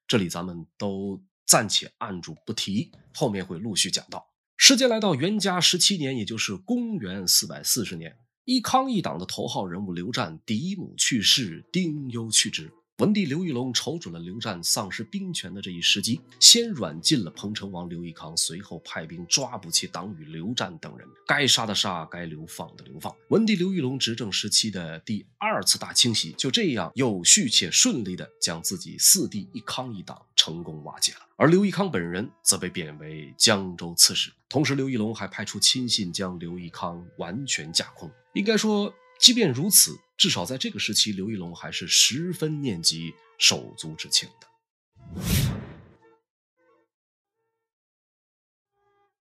[0.07, 4.27] 这里咱们都暂且按住不提，后面会陆续讲到。
[4.57, 12.73] 时间来到元嘉十七年，也就是公元四百四十年，义康一党的头号人物刘湛嫡母去世，丁忧去职。
[12.99, 23.13] 文帝刘义隆瞅准了刘湛丧失兵权的这一时机，先软禁了彭城王刘义康，随后派兵抓捕其党羽刘湛等人，该杀的杀，该流放的流放。
[23.31, 31.21] 文帝刘义隆执政时期的第二次大清洗，就这样有序且顺利地将自己四弟一康一党成功瓦解了。
[31.37, 38.09] 而刘义康本人则被贬为江州刺史，同时刘义隆还派出亲信将刘义康完全架空。
[38.35, 39.97] 应该说，即便如此。
[40.19, 44.47] 至少在这个时期，刘义隆还是十分念及手足之情的。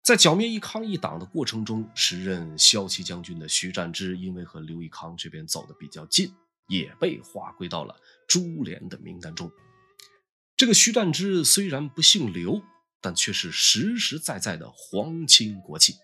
[0.04, 6.34] 在剿灭义康一党的过程中，时任骁骑将军的徐占之因为和刘义康这边走得比较近，
[6.68, 7.96] 也被划归到了
[8.28, 9.52] 株连的名单中。
[10.58, 12.62] 这个徐占之虽然不姓刘，
[13.00, 15.96] 但却是实实在在的皇亲国戚。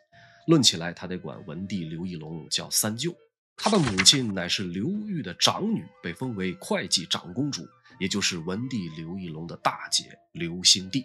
[0.47, 3.15] 论起来，他得管文帝刘义隆叫三舅。
[3.59, 7.67] 他的母亲乃是刘裕的长女，被封为会稽长公主，
[7.99, 11.03] 也就是文帝刘义隆的大姐刘兴娣。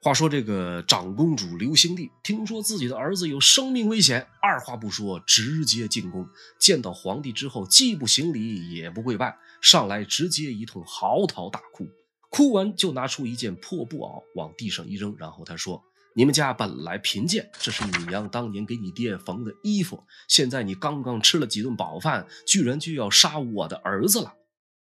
[0.00, 6.26] 话说这个长公主刘兴娣听说自己的儿子有生命危险，二话不说直接进宫，
[6.58, 11.86] 见到皇帝之后既不行礼也不跪拜，上来直接一通嚎啕大哭，
[12.30, 15.84] 哭完就拿出一件破布袄往地上一扔，然后他说。
[16.16, 20.00] 你们家本来贫贱，这是你娘当年给你爹缝的衣服。
[20.28, 24.32] 现在你刚刚吃了几顿饱饭，居然就要杀我的儿子了。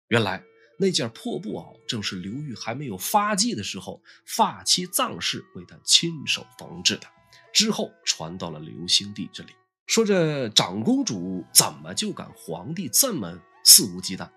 [0.09, 0.43] 原来
[0.77, 7.07] 那件破布袄正是刘裕还没有发迹的时候，发妻臧氏为他亲手缝制的，
[7.53, 9.53] 之后传到了刘兴娣这里。
[9.87, 14.29] 说这长公主怎么就敢皇帝这么肆无忌惮？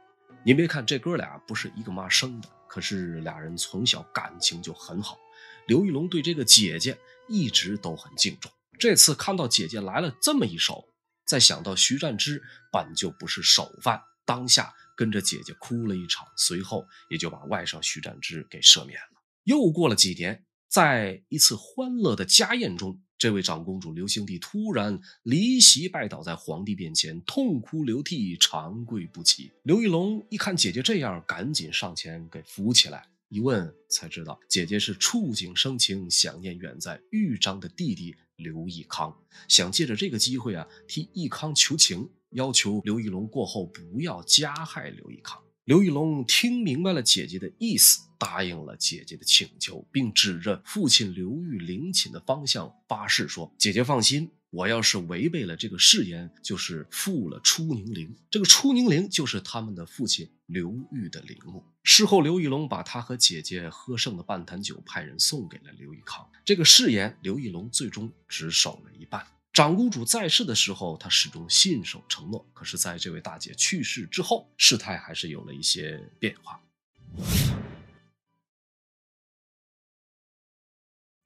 [0.45, 5.19] 您别看这哥俩不是一个妈生的，可是俩人从小感情就很好。
[5.67, 6.99] 刘义隆对这个姐姐
[7.29, 8.51] 一直都很敬重。
[8.79, 10.85] 这次看到姐姐来了这么一手，
[11.27, 19.23] 再想到徐占之本就不是首犯，当下跟着姐姐哭了一场，随后也就把外甥徐占之给赦免了。
[19.45, 29.53] 又过了几年，在一次欢乐的家宴中，这位长公主刘兴娣突然离席拜倒在皇帝面前，痛哭流涕，长跪不起。
[29.63, 33.09] 刘义隆一看姐姐这样，赶紧上前给扶起来。
[33.29, 39.17] 一问才知道，姐姐是触景生情，想念远在豫章的弟弟刘义康，
[39.49, 45.43] 想借着这个机会啊，替义康求情，要求刘义隆过后不要加害刘义康。
[45.65, 58.17] 刘义隆听明白了姐姐的意思，答应了姐姐的请求，并指着父亲刘裕陵寝的方向发誓说：“姐姐放心。”我要是违背了这个誓言，就是负了初宁陵。
[58.31, 61.63] 这个初宁陵就是他们的父亲刘裕的陵墓。
[61.83, 66.27] 事后，刘义隆把他和姐姐喝剩的半坛酒派人送给了刘义康。
[66.43, 69.27] 这个誓言，刘义隆最终只守了一半。
[69.53, 72.49] 长公主在世的时候，他始终信守承诺。
[72.55, 76.59] 可是，在这位大姐去世之后，事态还是有了一些变化。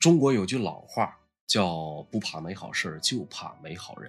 [0.01, 1.20] 中国有句老话。
[1.51, 4.09] 叫不怕没好事，就怕没好人。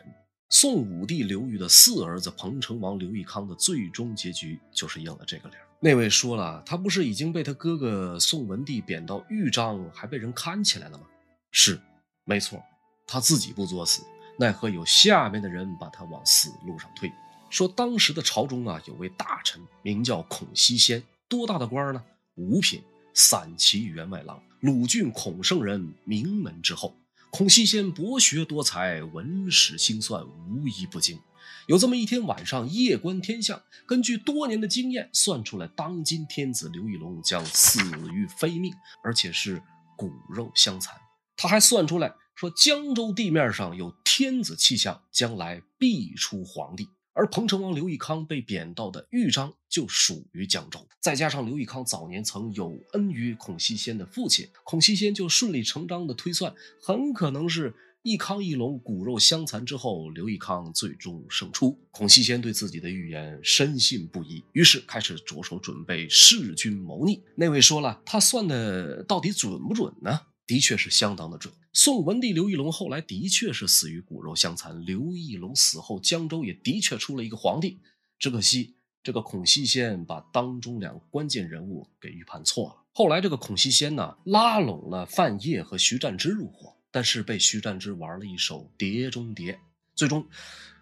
[0.51, 5.67] 宋武帝刘裕的四儿子彭城王刘义康的最终结局就是应了这个理儿。
[5.79, 11.05] 那位说了，他不是已经被他哥哥宋文帝贬到豫章，还被人看起来了吗？
[11.49, 11.81] 是，
[12.25, 12.61] 没错，
[13.07, 14.03] 他自己不作死，
[14.37, 17.11] 奈何有下面的人把他往死路上推。
[17.49, 22.03] 说当时的朝中啊，有位大臣名叫孔熙先，多大的官儿呢？
[22.35, 22.83] 五品
[23.15, 26.95] 散骑员外郎，鲁郡孔圣人名门之后。
[27.31, 31.17] 孔熙先博学多才，文史心算无一不精。
[31.65, 37.79] 有这么一天晚上，夜观天象，根据多年的经验，算出来当今天子刘义隆将死
[38.11, 39.63] 于非命，而且是
[39.95, 40.93] 骨肉相残。
[41.37, 46.89] 他还算出来说，江州地面上有天子气象，将来必出皇帝。
[47.13, 61.77] 而彭城王刘义康被贬到的豫章就属于江州，再加上刘义康早年曾有恩于孔熙先的父亲，孔熙先就顺理成章的推算，很可能是义康义隆骨肉相残之后，刘义康最终胜出。
[61.91, 67.21] 孔熙先对自己的预言深信不疑，于是开始着手准备弑君谋逆。
[67.35, 70.21] 那位说了，他算的到底准不准呢？
[70.51, 71.53] 的确是相当的准。
[71.71, 74.85] 宋文帝刘义隆后来的确是死于骨肉相残。
[74.85, 77.79] 刘义隆死后，江州也的确出了一个皇帝。
[78.19, 82.83] 只可惜这个孔熙先把当中两个关键人物给预判错了。
[82.91, 89.57] 后来这个孔熙先呢，拉拢了范晔和徐占之入伙，但是被徐占之玩了一手碟中谍。
[89.95, 90.27] 最终，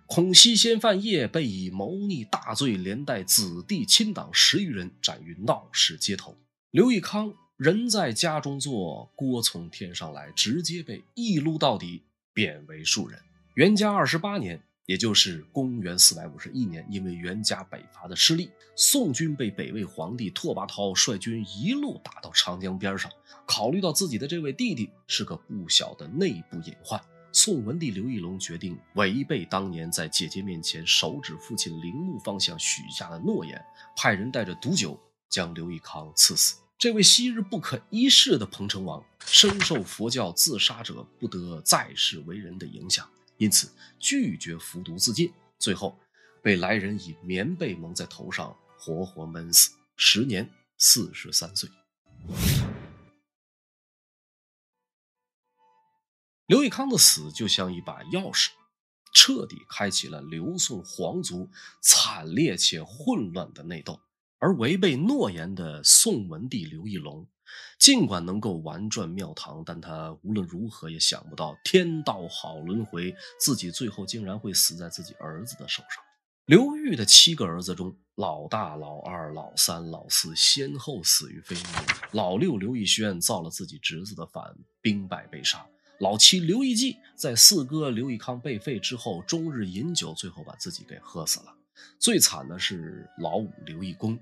[0.08, 6.36] 孔熙先、范晔被以谋逆大罪，连带子弟亲党十余人斩于闹市街头。
[6.72, 7.36] 刘义康。
[7.60, 12.01] 人在家中坐，锅从天上来，直接被一撸到底，
[12.34, 13.20] 贬为庶人。
[13.55, 23.12] 元嘉二十八年，也就是公元四百五十一年，因为元嘉北伐的失利，宋军被北魏皇帝拓跋焘率军一路打到长江边上。
[23.45, 26.97] 考虑到自己的这位弟弟是个不小的内部隐患，
[27.34, 33.62] 宋文帝刘义隆决定违背当年在姐姐面前手指父亲陵墓方向许下的诺言，
[33.97, 34.97] 派人带着毒酒
[35.28, 36.55] 将刘义康赐死。
[36.80, 43.06] 这位昔日不可一世的彭城王，深受佛教自杀者不得再世为人的影响，
[43.36, 43.70] 因此
[44.00, 46.00] 拒绝服毒自尽，最后
[46.42, 51.70] 被来人以棉被蒙在头上，活活闷死，时年四十三岁。
[56.46, 58.52] 刘义康的死就像一把钥匙，
[59.14, 61.50] 彻底开启了刘宋皇族
[61.82, 64.00] 惨烈且混乱的内斗。
[64.40, 67.28] 而违背诺言的宋文帝刘义隆，
[67.78, 76.04] 尽管能够玩转庙堂，但他无论如何也想不到天道好轮回，自己最后竟然会死在自己儿子的手上。
[76.46, 81.66] 刘裕的七个儿子中，老大、老二、老三、老四先后死于非命。
[82.14, 85.64] 老六刘义宣造了自己侄子的反，兵败被杀。
[86.00, 91.54] 老七刘义季在四哥刘义康被废之后，终日饮酒，最后把自己给喝死了。
[92.00, 94.18] 最惨的是老五刘义恭。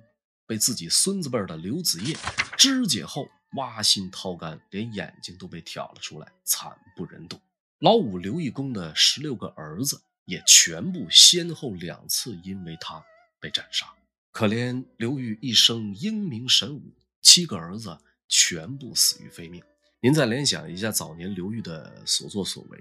[0.47, 2.17] 被自己孙子辈的刘子业
[2.57, 3.27] 肢解后
[3.57, 7.37] 挖心掏肝，连眼睛都被挑了出来，惨不忍睹。
[7.79, 13.03] 老五刘义恭的十六个儿子也全部先后两次因为他
[13.39, 13.85] 被斩杀。
[14.31, 16.81] 可怜刘裕一生英明神武，
[17.21, 19.61] 七个儿子全部死于非命。
[19.99, 22.79] 您再联想一下早年刘裕的所作所为：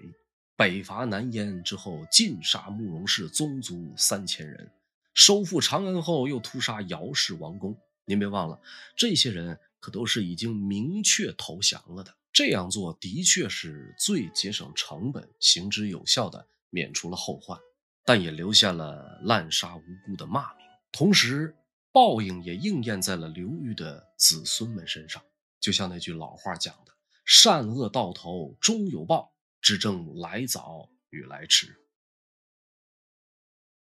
[0.54, 4.70] 北伐南燕之后，尽杀慕容氏宗族三千人。
[5.16, 7.74] 收复长安后，又屠杀姚氏王公。
[8.04, 8.60] 您别忘了，
[8.94, 12.14] 这些人可都是已经明确投降了的。
[12.34, 17.58] 这样做的确是最节省成本、行之有效的，免除了后患，
[18.04, 20.66] 但也留下了滥杀无辜的骂名。
[20.92, 21.56] 同时，
[21.90, 25.22] 报应也应验在了刘裕的子孙们身上。
[25.58, 26.92] 就像那句老话讲的
[27.24, 31.74] ：“善恶到头终有报，只争来早与来迟。”